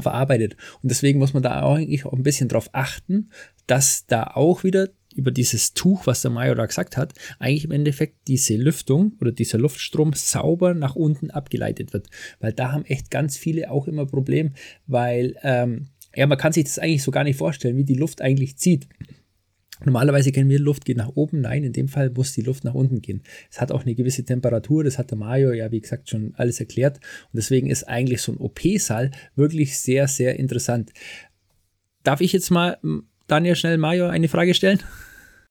verarbeitet. 0.00 0.56
Und 0.82 0.90
deswegen 0.90 1.20
muss 1.20 1.34
man 1.34 1.42
da 1.42 1.62
eigentlich 1.62 2.04
auch 2.04 2.12
ein 2.12 2.24
bisschen 2.24 2.48
drauf 2.48 2.68
achten, 2.72 3.30
dass 3.68 4.06
da 4.06 4.24
auch 4.24 4.64
wieder 4.64 4.88
über 5.18 5.30
dieses 5.30 5.74
Tuch, 5.74 6.06
was 6.06 6.22
der 6.22 6.30
Mayo 6.30 6.54
da 6.54 6.64
gesagt 6.64 6.96
hat, 6.96 7.12
eigentlich 7.38 7.64
im 7.64 7.72
Endeffekt 7.72 8.28
diese 8.28 8.56
Lüftung 8.56 9.12
oder 9.20 9.32
dieser 9.32 9.58
Luftstrom 9.58 10.12
sauber 10.14 10.74
nach 10.74 10.94
unten 10.94 11.30
abgeleitet 11.30 11.92
wird. 11.92 12.08
Weil 12.40 12.52
da 12.52 12.72
haben 12.72 12.84
echt 12.84 13.10
ganz 13.10 13.36
viele 13.36 13.70
auch 13.70 13.88
immer 13.88 14.06
Problem, 14.06 14.52
weil 14.86 15.36
ähm, 15.42 15.88
ja, 16.14 16.26
man 16.26 16.38
kann 16.38 16.52
sich 16.52 16.64
das 16.64 16.78
eigentlich 16.78 17.02
so 17.02 17.10
gar 17.10 17.24
nicht 17.24 17.36
vorstellen, 17.36 17.76
wie 17.76 17.84
die 17.84 17.94
Luft 17.94 18.22
eigentlich 18.22 18.56
zieht. 18.56 18.88
Normalerweise 19.84 20.32
kennen 20.32 20.50
wir, 20.50 20.58
Luft 20.58 20.84
geht 20.84 20.96
nach 20.96 21.14
oben. 21.14 21.40
Nein, 21.40 21.62
in 21.62 21.72
dem 21.72 21.88
Fall 21.88 22.10
muss 22.10 22.32
die 22.32 22.42
Luft 22.42 22.64
nach 22.64 22.74
unten 22.74 23.00
gehen. 23.00 23.22
Es 23.50 23.60
hat 23.60 23.70
auch 23.70 23.82
eine 23.82 23.94
gewisse 23.94 24.24
Temperatur. 24.24 24.82
Das 24.82 24.98
hat 24.98 25.10
der 25.10 25.18
Mario 25.18 25.52
ja, 25.52 25.70
wie 25.70 25.80
gesagt, 25.80 26.10
schon 26.10 26.34
alles 26.36 26.58
erklärt. 26.58 26.96
Und 26.96 27.36
deswegen 27.36 27.70
ist 27.70 27.84
eigentlich 27.84 28.22
so 28.22 28.32
ein 28.32 28.38
OP-Saal 28.38 29.10
wirklich 29.36 29.78
sehr, 29.78 30.08
sehr 30.08 30.38
interessant. 30.38 30.92
Darf 32.02 32.20
ich 32.20 32.32
jetzt 32.32 32.50
mal, 32.50 32.78
Daniel, 33.28 33.54
schnell 33.54 33.78
Mario 33.78 34.06
eine 34.06 34.28
Frage 34.28 34.54
stellen? 34.54 34.80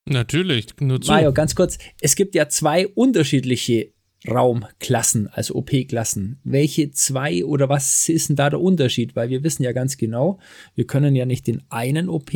Natürlich, 0.09 0.67
nur 0.79 1.01
zu. 1.01 1.11
Mario, 1.11 1.33
ganz 1.33 1.55
kurz. 1.55 1.77
Es 2.01 2.15
gibt 2.15 2.35
ja 2.35 2.47
zwei 2.49 2.87
unterschiedliche 2.87 3.91
Raumklassen, 4.27 5.27
also 5.27 5.55
OP-Klassen. 5.55 6.39
Welche 6.43 6.91
zwei 6.91 7.45
oder 7.45 7.69
was 7.69 8.09
ist 8.09 8.29
denn 8.29 8.35
da 8.35 8.49
der 8.49 8.61
Unterschied? 8.61 9.15
Weil 9.15 9.29
wir 9.29 9.43
wissen 9.43 9.63
ja 9.63 9.71
ganz 9.73 9.97
genau, 9.97 10.39
wir 10.75 10.87
können 10.87 11.15
ja 11.15 11.25
nicht 11.25 11.47
den 11.47 11.63
einen 11.69 12.09
OP, 12.09 12.31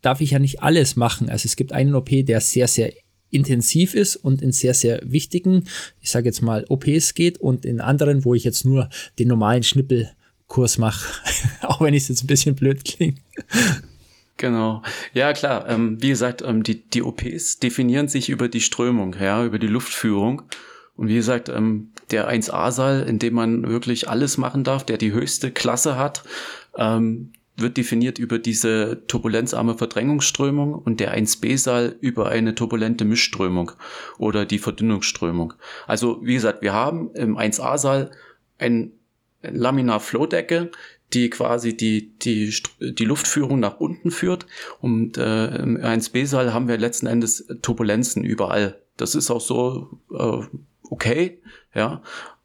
darf 0.00 0.20
ich 0.20 0.32
ja 0.32 0.38
nicht 0.38 0.62
alles 0.62 0.96
machen. 0.96 1.28
Also 1.28 1.46
es 1.46 1.56
gibt 1.56 1.72
einen 1.72 1.94
OP, 1.94 2.10
der 2.10 2.40
sehr, 2.40 2.68
sehr 2.68 2.92
intensiv 3.30 3.94
ist 3.94 4.16
und 4.16 4.42
in 4.42 4.52
sehr, 4.52 4.74
sehr 4.74 5.00
wichtigen, 5.04 5.64
ich 6.00 6.10
sage 6.10 6.26
jetzt 6.26 6.42
mal, 6.42 6.66
OPs 6.68 7.14
geht 7.14 7.38
und 7.38 7.64
in 7.64 7.80
anderen, 7.80 8.24
wo 8.24 8.34
ich 8.34 8.44
jetzt 8.44 8.64
nur 8.64 8.90
den 9.18 9.28
normalen 9.28 9.62
Schnippelkurs 9.62 10.78
mache, 10.78 11.08
auch 11.62 11.80
wenn 11.80 11.94
es 11.94 12.08
jetzt 12.08 12.22
ein 12.22 12.26
bisschen 12.26 12.54
blöd 12.54 12.84
klingt. 12.84 13.20
Genau. 14.42 14.82
Ja, 15.14 15.32
klar. 15.34 15.68
Ähm, 15.68 16.02
wie 16.02 16.08
gesagt, 16.08 16.42
ähm, 16.42 16.64
die, 16.64 16.82
die 16.82 17.04
OPs 17.04 17.60
definieren 17.60 18.08
sich 18.08 18.28
über 18.28 18.48
die 18.48 18.60
Strömung, 18.60 19.14
ja, 19.20 19.44
über 19.44 19.60
die 19.60 19.68
Luftführung. 19.68 20.42
Und 20.96 21.06
wie 21.06 21.14
gesagt, 21.14 21.48
ähm, 21.48 21.92
der 22.10 22.28
1A-Saal, 22.28 23.02
in 23.02 23.20
dem 23.20 23.34
man 23.34 23.68
wirklich 23.68 24.08
alles 24.08 24.38
machen 24.38 24.64
darf, 24.64 24.84
der 24.84 24.98
die 24.98 25.12
höchste 25.12 25.52
Klasse 25.52 25.96
hat, 25.96 26.24
ähm, 26.76 27.30
wird 27.56 27.76
definiert 27.76 28.18
über 28.18 28.40
diese 28.40 29.06
turbulenzarme 29.06 29.78
Verdrängungsströmung 29.78 30.74
und 30.74 30.98
der 30.98 31.16
1B-Saal 31.16 31.94
über 32.00 32.28
eine 32.28 32.56
turbulente 32.56 33.04
Mischströmung 33.04 33.70
oder 34.18 34.44
die 34.44 34.58
Verdünnungsströmung. 34.58 35.54
Also 35.86 36.18
wie 36.24 36.34
gesagt, 36.34 36.62
wir 36.62 36.72
haben 36.72 37.12
im 37.14 37.38
1A-Saal 37.38 38.10
ein 38.58 38.90
Laminar-Flow-Decke, 39.42 40.72
die 41.14 41.30
quasi 41.30 41.76
die, 41.76 42.16
die, 42.18 42.54
die 42.80 43.04
Luftführung 43.04 43.60
nach 43.60 43.80
unten 43.80 44.10
führt. 44.10 44.46
Und 44.80 45.18
äh, 45.18 45.56
im 45.56 45.76
1B-Saal 45.76 46.52
haben 46.52 46.68
wir 46.68 46.78
letzten 46.78 47.06
Endes 47.06 47.46
Turbulenzen 47.62 48.24
überall. 48.24 48.80
Das 48.96 49.14
ist 49.14 49.30
auch 49.30 49.40
so 49.40 50.00
äh, 50.12 50.42
okay, 50.92 51.40
ja. 51.74 52.02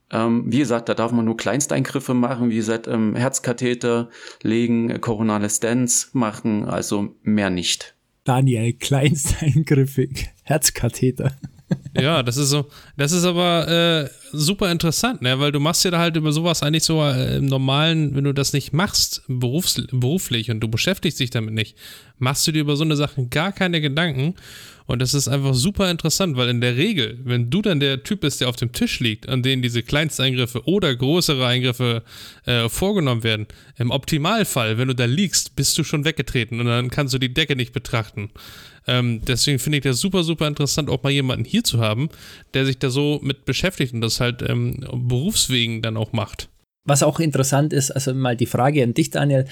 Ähm, 0.09 0.45
wie 0.47 0.59
gesagt, 0.59 0.87
da 0.87 0.93
darf 0.93 1.11
man 1.11 1.25
nur 1.25 1.35
Kleinsteingriffe 1.35 2.13
machen, 2.13 2.49
wie 2.49 2.55
gesagt, 2.55 2.87
ähm, 2.87 3.13
Herzkatheter 3.15 4.09
legen, 4.41 5.01
koronale 5.01 5.49
Stents 5.49 6.11
machen, 6.13 6.63
also 6.63 7.15
mehr 7.23 7.49
nicht. 7.49 7.95
Daniel, 8.23 8.73
Kleinsteingriffig, 8.73 10.29
Herzkatheter. 10.43 11.35
Ja, 11.93 12.23
das 12.23 12.37
ist 12.37 12.49
so, 12.49 12.67
das 12.95 13.11
ist 13.11 13.25
aber 13.25 13.67
äh, 13.67 14.26
super 14.31 14.71
interessant, 14.71 15.21
ne? 15.21 15.39
weil 15.39 15.51
du 15.51 15.59
machst 15.59 15.83
ja 15.85 15.91
da 15.91 15.99
halt 15.99 16.15
über 16.15 16.31
sowas 16.31 16.63
eigentlich 16.63 16.83
so 16.83 17.01
äh, 17.03 17.37
im 17.37 17.45
normalen, 17.45 18.15
wenn 18.15 18.23
du 18.23 18.33
das 18.33 18.53
nicht 18.53 18.73
machst, 18.73 19.23
berufs 19.27 19.81
beruflich 19.91 20.51
und 20.51 20.59
du 20.59 20.67
beschäftigst 20.67 21.19
dich 21.19 21.29
damit 21.29 21.53
nicht, 21.53 21.77
machst 22.17 22.47
du 22.47 22.51
dir 22.51 22.61
über 22.61 22.75
so 22.75 22.83
eine 22.83 22.95
Sache 22.95 23.27
gar 23.27 23.51
keine 23.51 23.81
Gedanken 23.81 24.35
und 24.87 25.01
das 25.01 25.13
ist 25.13 25.27
einfach 25.27 25.53
super 25.53 25.91
interessant, 25.91 26.37
weil 26.37 26.47
in 26.47 26.61
der 26.61 26.77
Regel, 26.77 27.19
wenn 27.23 27.49
du 27.49 27.61
dann 27.61 27.81
der 27.81 28.03
Typ 28.03 28.21
bist, 28.21 28.39
der 28.39 28.47
auf 28.47 28.55
dem 28.55 28.71
Tisch 28.71 29.01
liegt, 29.01 29.27
an 29.27 29.43
dem 29.43 29.61
diese 29.61 29.83
Kleinsteingriffe 29.83 30.65
oder 30.65 30.95
größere 30.95 31.45
Eingriffe 31.45 32.03
äh, 32.45 32.69
vorgenommen 32.69 33.23
werden, 33.23 33.47
im 33.77 33.91
Optimalfall, 33.91 34.77
wenn 34.77 34.87
du 34.87 34.95
da 34.95 35.03
liegst, 35.03 35.57
bist 35.57 35.77
du 35.77 35.83
schon 35.83 36.05
weggetreten 36.05 36.61
und 36.61 36.67
dann 36.67 36.89
kannst 36.89 37.13
du 37.13 37.19
die 37.19 37.33
Decke 37.33 37.57
nicht 37.57 37.73
betrachten. 37.73 38.29
Ähm, 38.87 39.19
deswegen 39.27 39.59
finde 39.59 39.79
ich 39.79 39.83
das 39.83 39.99
super, 39.99 40.23
super 40.23 40.47
interessant, 40.47 40.89
auch 40.89 41.03
mal 41.03 41.09
jemanden 41.09 41.43
hier 41.43 41.65
zu 41.65 41.79
haben, 41.79 42.07
der 42.53 42.65
sich 42.65 42.79
da 42.79 42.89
so 42.89 43.19
mit 43.21 43.43
beschäftigt 43.43 43.93
und 43.93 43.99
das 43.99 44.16
halt 44.19 44.41
ähm, 44.47 44.85
berufswegen 44.93 45.81
dann 45.81 45.97
auch 45.97 46.13
macht. 46.13 46.49
Was 46.83 47.03
auch 47.03 47.19
interessant 47.19 47.73
ist, 47.73 47.91
also 47.91 48.13
mal 48.13 48.37
die 48.37 48.45
Frage 48.45 48.83
an 48.83 48.93
dich, 48.93 49.09
Daniel, 49.09 49.45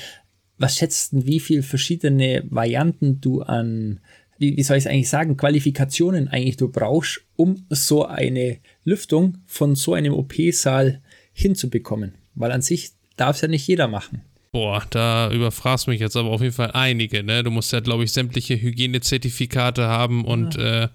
was 0.58 0.78
schätzt 0.78 1.12
du, 1.12 1.26
wie 1.26 1.40
viele 1.40 1.64
verschiedene 1.64 2.44
Varianten 2.50 3.20
du 3.20 3.42
an 3.42 4.00
wie, 4.38 4.58
wie 4.58 4.64
soll 4.64 4.78
ich 4.78 4.86
es 4.86 4.92
eigentlich 4.92 5.10
sagen, 5.10 5.38
Qualifikationen 5.38 6.28
eigentlich 6.28 6.58
du 6.58 6.70
brauchst, 6.70 7.22
um 7.36 7.66
so 7.70 8.06
eine 8.06 8.60
Lüftung 8.84 9.38
von 9.46 9.76
so 9.76 9.94
einem 9.94 10.14
OP-Saal 10.14 11.02
hinzubekommen. 11.34 12.16
Weil 12.36 12.52
an 12.52 12.62
sich 12.62 12.92
darf 13.16 13.38
es 13.38 13.42
ja 13.42 13.48
nicht 13.48 13.68
jeder 13.68 13.88
machen. 13.88 14.22
Boah, 14.52 14.84
da 14.90 15.32
überfragst 15.32 15.88
mich 15.88 16.00
jetzt 16.00 16.16
aber 16.16 16.30
auf 16.30 16.42
jeden 16.42 16.54
Fall 16.54 16.72
einige. 16.72 17.24
Ne? 17.24 17.44
Du 17.44 17.52
musst 17.52 17.74
ja, 17.74 17.82
glaube 17.82 18.04
ich, 18.04 18.14
sämtliche 18.14 18.60
Hygienezertifikate 18.60 19.84
haben 19.84 20.24
und, 20.26 20.56
ja. 20.56 20.84
äh, 20.84 20.88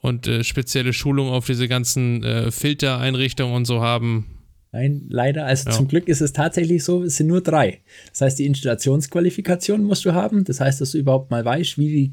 und 0.00 0.26
äh, 0.26 0.44
spezielle 0.44 0.92
Schulungen 0.92 1.32
auf 1.32 1.46
diese 1.46 1.68
ganzen 1.68 2.22
äh, 2.22 2.50
Filtereinrichtungen 2.50 3.54
und 3.54 3.64
so 3.64 3.80
haben. 3.80 4.39
Nein, 4.72 5.06
leider. 5.08 5.46
Also 5.46 5.68
ja. 5.68 5.76
zum 5.76 5.88
Glück 5.88 6.06
ist 6.06 6.20
es 6.20 6.32
tatsächlich 6.32 6.84
so, 6.84 7.02
es 7.02 7.16
sind 7.16 7.26
nur 7.26 7.40
drei. 7.40 7.80
Das 8.10 8.20
heißt, 8.20 8.38
die 8.38 8.46
Installationsqualifikation 8.46 9.82
musst 9.82 10.04
du 10.04 10.14
haben. 10.14 10.44
Das 10.44 10.60
heißt, 10.60 10.80
dass 10.80 10.92
du 10.92 10.98
überhaupt 10.98 11.32
mal 11.32 11.44
weißt, 11.44 11.76
wie 11.76 11.88
die 11.88 12.12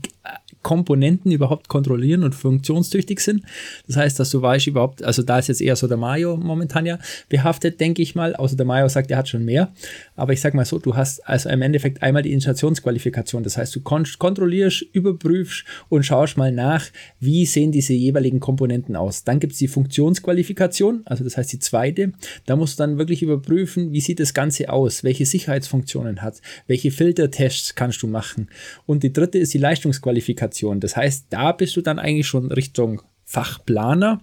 Komponenten 0.63 1.32
überhaupt 1.32 1.70
kontrollieren 1.70 2.24
und 2.24 2.34
funktionstüchtig 2.34 3.20
sind. 3.20 3.43
Das 3.86 3.96
heißt, 3.96 4.20
dass 4.20 4.32
du 4.32 4.41
weißt 4.41 4.67
überhaupt, 4.67 5.04
also 5.04 5.24
da 5.24 5.39
ist 5.39 5.48
jetzt 5.48 5.62
eher 5.62 5.76
so 5.76 5.88
der 5.88 5.98
Mayo 5.98 6.36
momentan 6.36 6.86
ja 6.86 7.00
behaftet, 7.30 7.80
denke 7.80 8.02
ich 8.02 8.15
mal. 8.15 8.36
Außer 8.36 8.58
der 8.58 8.65
Mayo 8.65 8.89
sagt, 8.89 9.12
er 9.12 9.17
hat 9.17 9.30
schon 9.30 9.46
mehr. 9.46 9.72
Aber 10.15 10.34
ich 10.34 10.41
sag 10.41 10.56
mal 10.56 10.65
so, 10.65 10.80
du 10.80 10.96
hast 10.96 11.26
also 11.28 11.50
im 11.50 11.62
Endeffekt 11.62 12.02
einmal 12.02 12.24
die 12.24 12.34
Installationsqualifikation. 12.34 13.43
Das 13.43 13.56
heißt, 13.58 13.76
du 13.76 13.82
kon 13.82 14.06
kontrollierst, 14.17 14.82
überprüfst 14.93 15.63
und 15.89 16.04
schaust 16.04 16.38
mal 16.38 16.52
nach, 16.52 16.86
wie 17.20 17.46
sehen 17.46 17.72
diese 17.72 17.93
jeweiligen 17.93 18.39
Komponenten 18.39 18.96
aus. 18.96 19.24
Dann 19.24 19.39
gibt 19.39 19.54
es 19.54 19.60
die 19.60 19.67
Funktionsqualifikation, 19.67 21.04
also 21.06 21.24
das 21.24 21.38
heißt 21.38 21.54
die 21.54 21.60
zweite. 21.60 22.12
Da 22.48 22.56
musst 22.56 22.80
du 22.80 22.84
dann 22.84 22.98
wirklich 22.98 23.22
überprüfen, 23.22 23.92
wie 23.92 24.00
sieht 24.02 24.22
das 24.22 24.34
Ganze 24.34 24.70
aus, 24.70 25.04
welche 25.04 25.26
Sicherheitsfunktionen 25.26 26.22
hat, 26.22 26.42
welche 26.66 26.92
Filtertests 26.92 27.76
kannst 27.76 28.02
du 28.02 28.08
machen. 28.08 28.50
Und 28.86 29.04
die 29.04 29.12
dritte 29.14 29.38
ist 29.38 29.54
die 29.54 29.60
Leistungsqualifikation. 29.60 30.80
Das 30.80 30.96
heißt, 30.96 31.28
da 31.30 31.52
bist 31.52 31.76
du 31.76 31.82
dann 31.82 32.00
eigentlich 32.00 32.26
schon 32.26 32.50
Richtung 32.52 33.02
Fachplaner. 33.26 34.22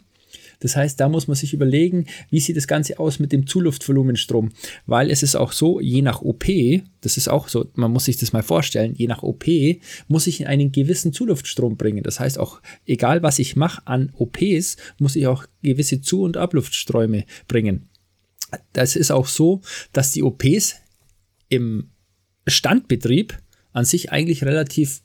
Das 0.60 0.74
heißt, 0.74 0.98
da 0.98 1.10
muss 1.10 1.28
man 1.28 1.34
sich 1.34 1.52
überlegen, 1.52 2.06
wie 2.30 2.40
sieht 2.40 2.56
das 2.56 2.66
Ganze 2.66 2.98
aus 2.98 3.18
mit 3.18 3.30
dem 3.30 3.46
Zuluftvolumenstrom, 3.46 4.52
weil 4.86 5.10
es 5.10 5.22
ist 5.22 5.36
auch 5.36 5.52
so, 5.52 5.78
je 5.78 6.00
nach 6.00 6.22
OP, 6.22 6.46
das 7.02 7.18
ist 7.18 7.28
auch 7.28 7.48
so, 7.48 7.66
man 7.74 7.92
muss 7.92 8.06
sich 8.06 8.16
das 8.16 8.32
mal 8.32 8.42
vorstellen, 8.42 8.94
je 8.96 9.06
nach 9.06 9.22
OP 9.22 9.44
muss 10.08 10.26
ich 10.26 10.46
einen 10.46 10.72
gewissen 10.72 11.12
Zuluftstrom 11.12 11.76
bringen. 11.76 12.02
Das 12.02 12.20
heißt 12.20 12.38
auch, 12.38 12.62
egal 12.86 13.22
was 13.22 13.38
ich 13.38 13.56
mache 13.56 13.86
an 13.86 14.12
OPs, 14.16 14.78
muss 14.98 15.16
ich 15.16 15.26
auch 15.26 15.44
gewisse 15.62 16.00
Zu- 16.00 16.22
und 16.22 16.38
Abluftströme 16.38 17.24
bringen. 17.46 17.90
Das 18.72 18.96
ist 18.96 19.10
auch 19.10 19.26
so, 19.26 19.60
dass 19.92 20.12
die 20.12 20.22
OPs 20.22 20.76
im 21.48 21.90
Standbetrieb 22.46 23.38
an 23.72 23.84
sich 23.84 24.12
eigentlich 24.12 24.44
relativ 24.44 25.02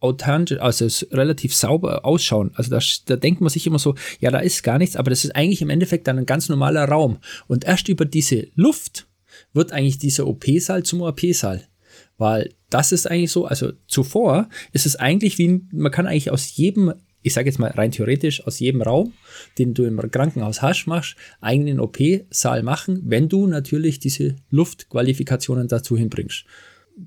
authentisch, 0.00 0.60
also 0.60 0.86
relativ 1.12 1.54
sauber 1.54 2.04
ausschauen. 2.04 2.50
Also 2.54 2.70
da, 2.70 2.78
da 3.06 3.16
denkt 3.16 3.40
man 3.40 3.48
sich 3.48 3.66
immer 3.66 3.78
so, 3.78 3.94
ja, 4.20 4.30
da 4.30 4.38
ist 4.38 4.62
gar 4.62 4.78
nichts, 4.78 4.96
aber 4.96 5.10
das 5.10 5.24
ist 5.24 5.34
eigentlich 5.34 5.62
im 5.62 5.70
Endeffekt 5.70 6.06
dann 6.06 6.18
ein 6.18 6.26
ganz 6.26 6.48
normaler 6.48 6.84
Raum. 6.84 7.18
Und 7.46 7.64
erst 7.64 7.88
über 7.88 8.04
diese 8.04 8.48
Luft 8.54 9.06
wird 9.54 9.72
eigentlich 9.72 9.98
dieser 9.98 10.26
OP-Saal 10.26 10.82
zum 10.82 11.00
OP-Saal. 11.00 11.66
Weil 12.18 12.52
das 12.70 12.92
ist 12.92 13.10
eigentlich 13.10 13.32
so, 13.32 13.46
also 13.46 13.72
zuvor 13.86 14.48
ist 14.72 14.86
es 14.86 14.96
eigentlich 14.96 15.38
wie, 15.38 15.62
man 15.72 15.90
kann 15.90 16.06
eigentlich 16.06 16.30
aus 16.30 16.54
jedem, 16.56 16.92
ich 17.24 17.32
sage 17.32 17.48
jetzt 17.48 17.58
mal 17.58 17.70
rein 17.70 17.90
theoretisch, 17.90 18.46
aus 18.46 18.60
jedem 18.60 18.82
Raum, 18.82 19.14
den 19.58 19.72
du 19.72 19.84
im 19.84 19.98
Krankenhaus 20.10 20.60
hast, 20.60 20.86
machst, 20.86 21.16
eigenen 21.40 21.80
OP-Saal 21.80 22.62
machen, 22.62 23.00
wenn 23.06 23.30
du 23.30 23.46
natürlich 23.46 23.98
diese 23.98 24.36
Luftqualifikationen 24.50 25.66
dazu 25.66 25.96
hinbringst. 25.96 26.44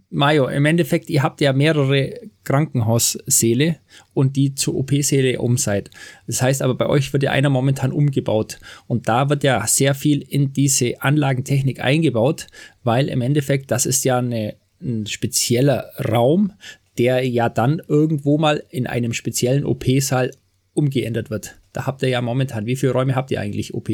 Majo, 0.10 0.48
im 0.48 0.66
Endeffekt, 0.66 1.10
ihr 1.12 1.22
habt 1.22 1.40
ja 1.40 1.54
mehrere 1.54 2.20
Krankenhaussäle 2.44 3.78
und 4.14 4.36
die 4.36 4.56
zur 4.56 4.76
OP-Säle 4.76 5.40
um 5.40 5.56
seid. 5.56 5.92
Das 6.26 6.42
heißt 6.42 6.64
aber, 6.64 6.74
bei 6.74 6.88
euch 6.88 7.14
wird 7.14 7.24
ja 7.24 7.32
einer 7.32 7.50
momentan 7.50 7.92
umgebaut 7.92 8.60
und 8.88 9.08
da 9.08 9.30
wird 9.30 9.44
ja 9.44 9.66
sehr 9.68 9.94
viel 9.94 10.24
in 10.24 10.52
diese 10.52 11.02
Anlagentechnik 11.02 11.80
eingebaut, 11.80 12.48
weil 12.84 13.08
im 13.08 13.22
Endeffekt, 13.22 13.70
das 13.70 13.86
ist 13.86 14.04
ja 14.04 14.18
eine, 14.18 14.56
ein 14.82 15.06
spezieller 15.06 15.92
Raum, 16.12 16.54
der 16.98 17.28
ja 17.28 17.50
dann 17.50 17.82
irgendwo 17.88 18.38
mal 18.38 18.64
in 18.70 18.88
einem 18.88 19.14
speziellen 19.14 19.66
OP-Saal 19.66 20.32
umgeändert 20.74 21.30
wird. 21.30 21.60
Da 21.74 21.86
habt 21.86 22.02
ihr 22.04 22.10
ja 22.10 22.22
momentan, 22.22 22.66
wie 22.66 22.76
viele 22.76 22.94
Räume 22.94 23.16
habt 23.16 23.32
ihr 23.32 23.42
eigentlich 23.42 23.74
OP? 23.74 23.90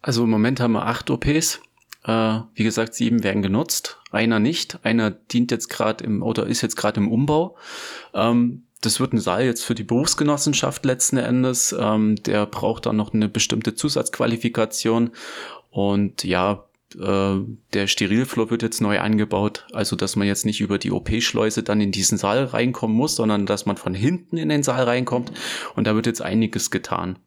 Also 0.00 0.24
im 0.24 0.30
Moment 0.30 0.60
haben 0.60 0.72
wir 0.72 0.86
acht 0.86 1.10
OPs. 1.10 1.60
Äh, 2.04 2.40
wie 2.54 2.64
gesagt, 2.64 2.94
sieben 2.94 3.22
werden 3.22 3.42
genutzt, 3.42 3.98
einer 4.10 4.40
nicht. 4.40 4.78
Einer 4.82 5.10
dient 5.10 5.52
jetzt 5.52 5.68
gerade 5.68 6.02
im 6.04 6.22
oder 6.22 6.46
ist 6.46 6.60
jetzt 6.60 6.76
gerade 6.76 7.00
im 7.00 7.10
Umbau. 7.10 7.56
Ähm, 8.12 8.64
das 8.80 8.98
wird 8.98 9.12
ein 9.12 9.20
Saal 9.20 9.44
jetzt 9.44 9.64
für 9.64 9.76
die 9.76 9.84
Berufsgenossenschaft 9.84 10.84
letzten 10.84 11.18
Endes. 11.18 11.74
Ähm, 11.78 12.16
der 12.16 12.46
braucht 12.46 12.86
dann 12.86 12.96
noch 12.96 13.14
eine 13.14 13.28
bestimmte 13.28 13.76
Zusatzqualifikation. 13.76 15.12
Und 15.70 16.24
ja, 16.24 16.64
äh, 17.00 17.40
der 17.72 17.86
Sterilfloor 17.86 18.50
wird 18.50 18.62
jetzt 18.62 18.80
neu 18.80 18.98
angebaut, 18.98 19.66
also 19.72 19.96
dass 19.96 20.16
man 20.16 20.26
jetzt 20.26 20.46
nicht 20.46 20.60
über 20.60 20.78
die 20.78 20.90
OP-Schleuse 20.90 21.62
dann 21.62 21.80
in 21.80 21.92
diesen 21.92 22.18
Saal 22.18 22.44
reinkommen 22.44 22.96
muss, 22.96 23.16
sondern 23.16 23.46
dass 23.46 23.66
man 23.66 23.76
von 23.76 23.94
hinten 23.94 24.36
in 24.36 24.48
den 24.48 24.62
Saal 24.62 24.84
reinkommt. 24.84 25.32
Und 25.74 25.86
da 25.86 25.94
wird 25.94 26.06
jetzt 26.06 26.22
einiges 26.22 26.70
getan. 26.70 27.18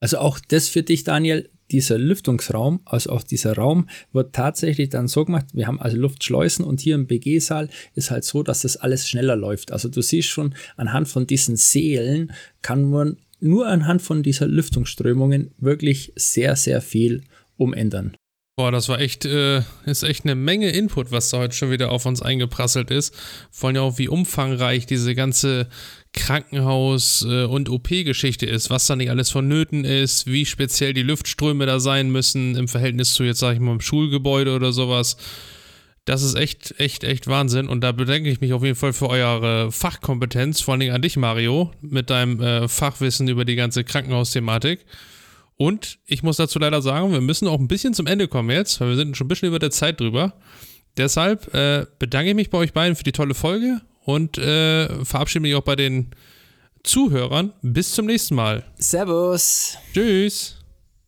Also 0.00 0.18
auch 0.18 0.38
das 0.38 0.68
für 0.68 0.82
dich, 0.82 1.04
Daniel, 1.04 1.48
dieser 1.70 1.98
Lüftungsraum, 1.98 2.80
also 2.84 3.10
auch 3.10 3.22
dieser 3.22 3.54
Raum, 3.54 3.88
wird 4.12 4.34
tatsächlich 4.34 4.90
dann 4.90 5.08
so 5.08 5.24
gemacht, 5.24 5.46
wir 5.54 5.66
haben 5.66 5.80
also 5.80 5.96
Luftschleusen 5.96 6.64
und 6.64 6.80
hier 6.80 6.94
im 6.94 7.06
BG-Saal 7.06 7.70
ist 7.94 8.10
halt 8.10 8.24
so, 8.24 8.42
dass 8.42 8.62
das 8.62 8.76
alles 8.76 9.08
schneller 9.08 9.36
läuft. 9.36 9.72
Also 9.72 9.88
du 9.88 10.02
siehst 10.02 10.28
schon, 10.28 10.54
anhand 10.76 11.08
von 11.08 11.26
diesen 11.26 11.56
Sälen 11.56 12.32
kann 12.60 12.90
man 12.90 13.16
nur 13.40 13.66
anhand 13.66 14.02
von 14.02 14.22
dieser 14.22 14.46
Lüftungsströmungen 14.46 15.52
wirklich 15.58 16.12
sehr, 16.16 16.56
sehr 16.56 16.80
viel 16.80 17.24
umändern. 17.56 18.16
Boah, 18.56 18.70
das 18.70 18.88
war 18.88 19.00
echt, 19.00 19.24
äh, 19.24 19.62
ist 19.84 20.04
echt 20.04 20.24
eine 20.24 20.36
Menge 20.36 20.70
Input, 20.70 21.10
was 21.10 21.28
da 21.30 21.38
heute 21.38 21.56
schon 21.56 21.72
wieder 21.72 21.90
auf 21.90 22.06
uns 22.06 22.22
eingeprasselt 22.22 22.88
ist. 22.92 23.12
Vor 23.50 23.68
allem 23.68 23.78
auch, 23.78 23.98
wie 23.98 24.06
umfangreich 24.06 24.86
diese 24.86 25.16
ganze 25.16 25.66
Krankenhaus- 26.12 27.26
äh, 27.28 27.46
und 27.46 27.68
OP-Geschichte 27.68 28.46
ist, 28.46 28.70
was 28.70 28.86
da 28.86 28.94
nicht 28.94 29.10
alles 29.10 29.30
vonnöten 29.30 29.84
ist, 29.84 30.28
wie 30.28 30.46
speziell 30.46 30.92
die 30.92 31.02
Luftströme 31.02 31.66
da 31.66 31.80
sein 31.80 32.10
müssen 32.12 32.54
im 32.54 32.68
Verhältnis 32.68 33.14
zu 33.14 33.24
jetzt, 33.24 33.40
sag 33.40 33.54
ich 33.54 33.60
mal, 33.60 33.72
einem 33.72 33.80
Schulgebäude 33.80 34.54
oder 34.54 34.72
sowas. 34.72 35.16
Das 36.04 36.22
ist 36.22 36.36
echt, 36.36 36.78
echt, 36.78 37.02
echt 37.02 37.26
Wahnsinn. 37.26 37.66
Und 37.66 37.80
da 37.80 37.90
bedanke 37.90 38.30
ich 38.30 38.40
mich 38.40 38.52
auf 38.52 38.62
jeden 38.62 38.76
Fall 38.76 38.92
für 38.92 39.08
eure 39.08 39.72
Fachkompetenz, 39.72 40.60
vor 40.60 40.74
allen 40.74 40.80
Dingen 40.80 40.94
an 40.94 41.02
dich, 41.02 41.16
Mario, 41.16 41.72
mit 41.80 42.08
deinem 42.08 42.40
äh, 42.40 42.68
Fachwissen 42.68 43.26
über 43.26 43.44
die 43.44 43.56
ganze 43.56 43.82
Krankenhausthematik. 43.82 44.84
Und 45.56 45.98
ich 46.06 46.22
muss 46.22 46.36
dazu 46.36 46.58
leider 46.58 46.82
sagen, 46.82 47.12
wir 47.12 47.20
müssen 47.20 47.46
auch 47.48 47.58
ein 47.58 47.68
bisschen 47.68 47.94
zum 47.94 48.06
Ende 48.06 48.28
kommen 48.28 48.50
jetzt, 48.50 48.80
weil 48.80 48.90
wir 48.90 48.96
sind 48.96 49.16
schon 49.16 49.26
ein 49.26 49.28
bisschen 49.28 49.48
über 49.48 49.58
der 49.58 49.70
Zeit 49.70 50.00
drüber. 50.00 50.34
Deshalb 50.96 51.52
äh, 51.54 51.86
bedanke 51.98 52.30
ich 52.30 52.36
mich 52.36 52.50
bei 52.50 52.58
euch 52.58 52.72
beiden 52.72 52.96
für 52.96 53.04
die 53.04 53.12
tolle 53.12 53.34
Folge 53.34 53.80
und 54.04 54.38
äh, 54.38 55.04
verabschiede 55.04 55.42
mich 55.42 55.54
auch 55.54 55.62
bei 55.62 55.76
den 55.76 56.10
Zuhörern. 56.82 57.52
Bis 57.62 57.92
zum 57.92 58.06
nächsten 58.06 58.34
Mal. 58.34 58.64
Servus. 58.78 59.76
Tschüss. 59.92 60.63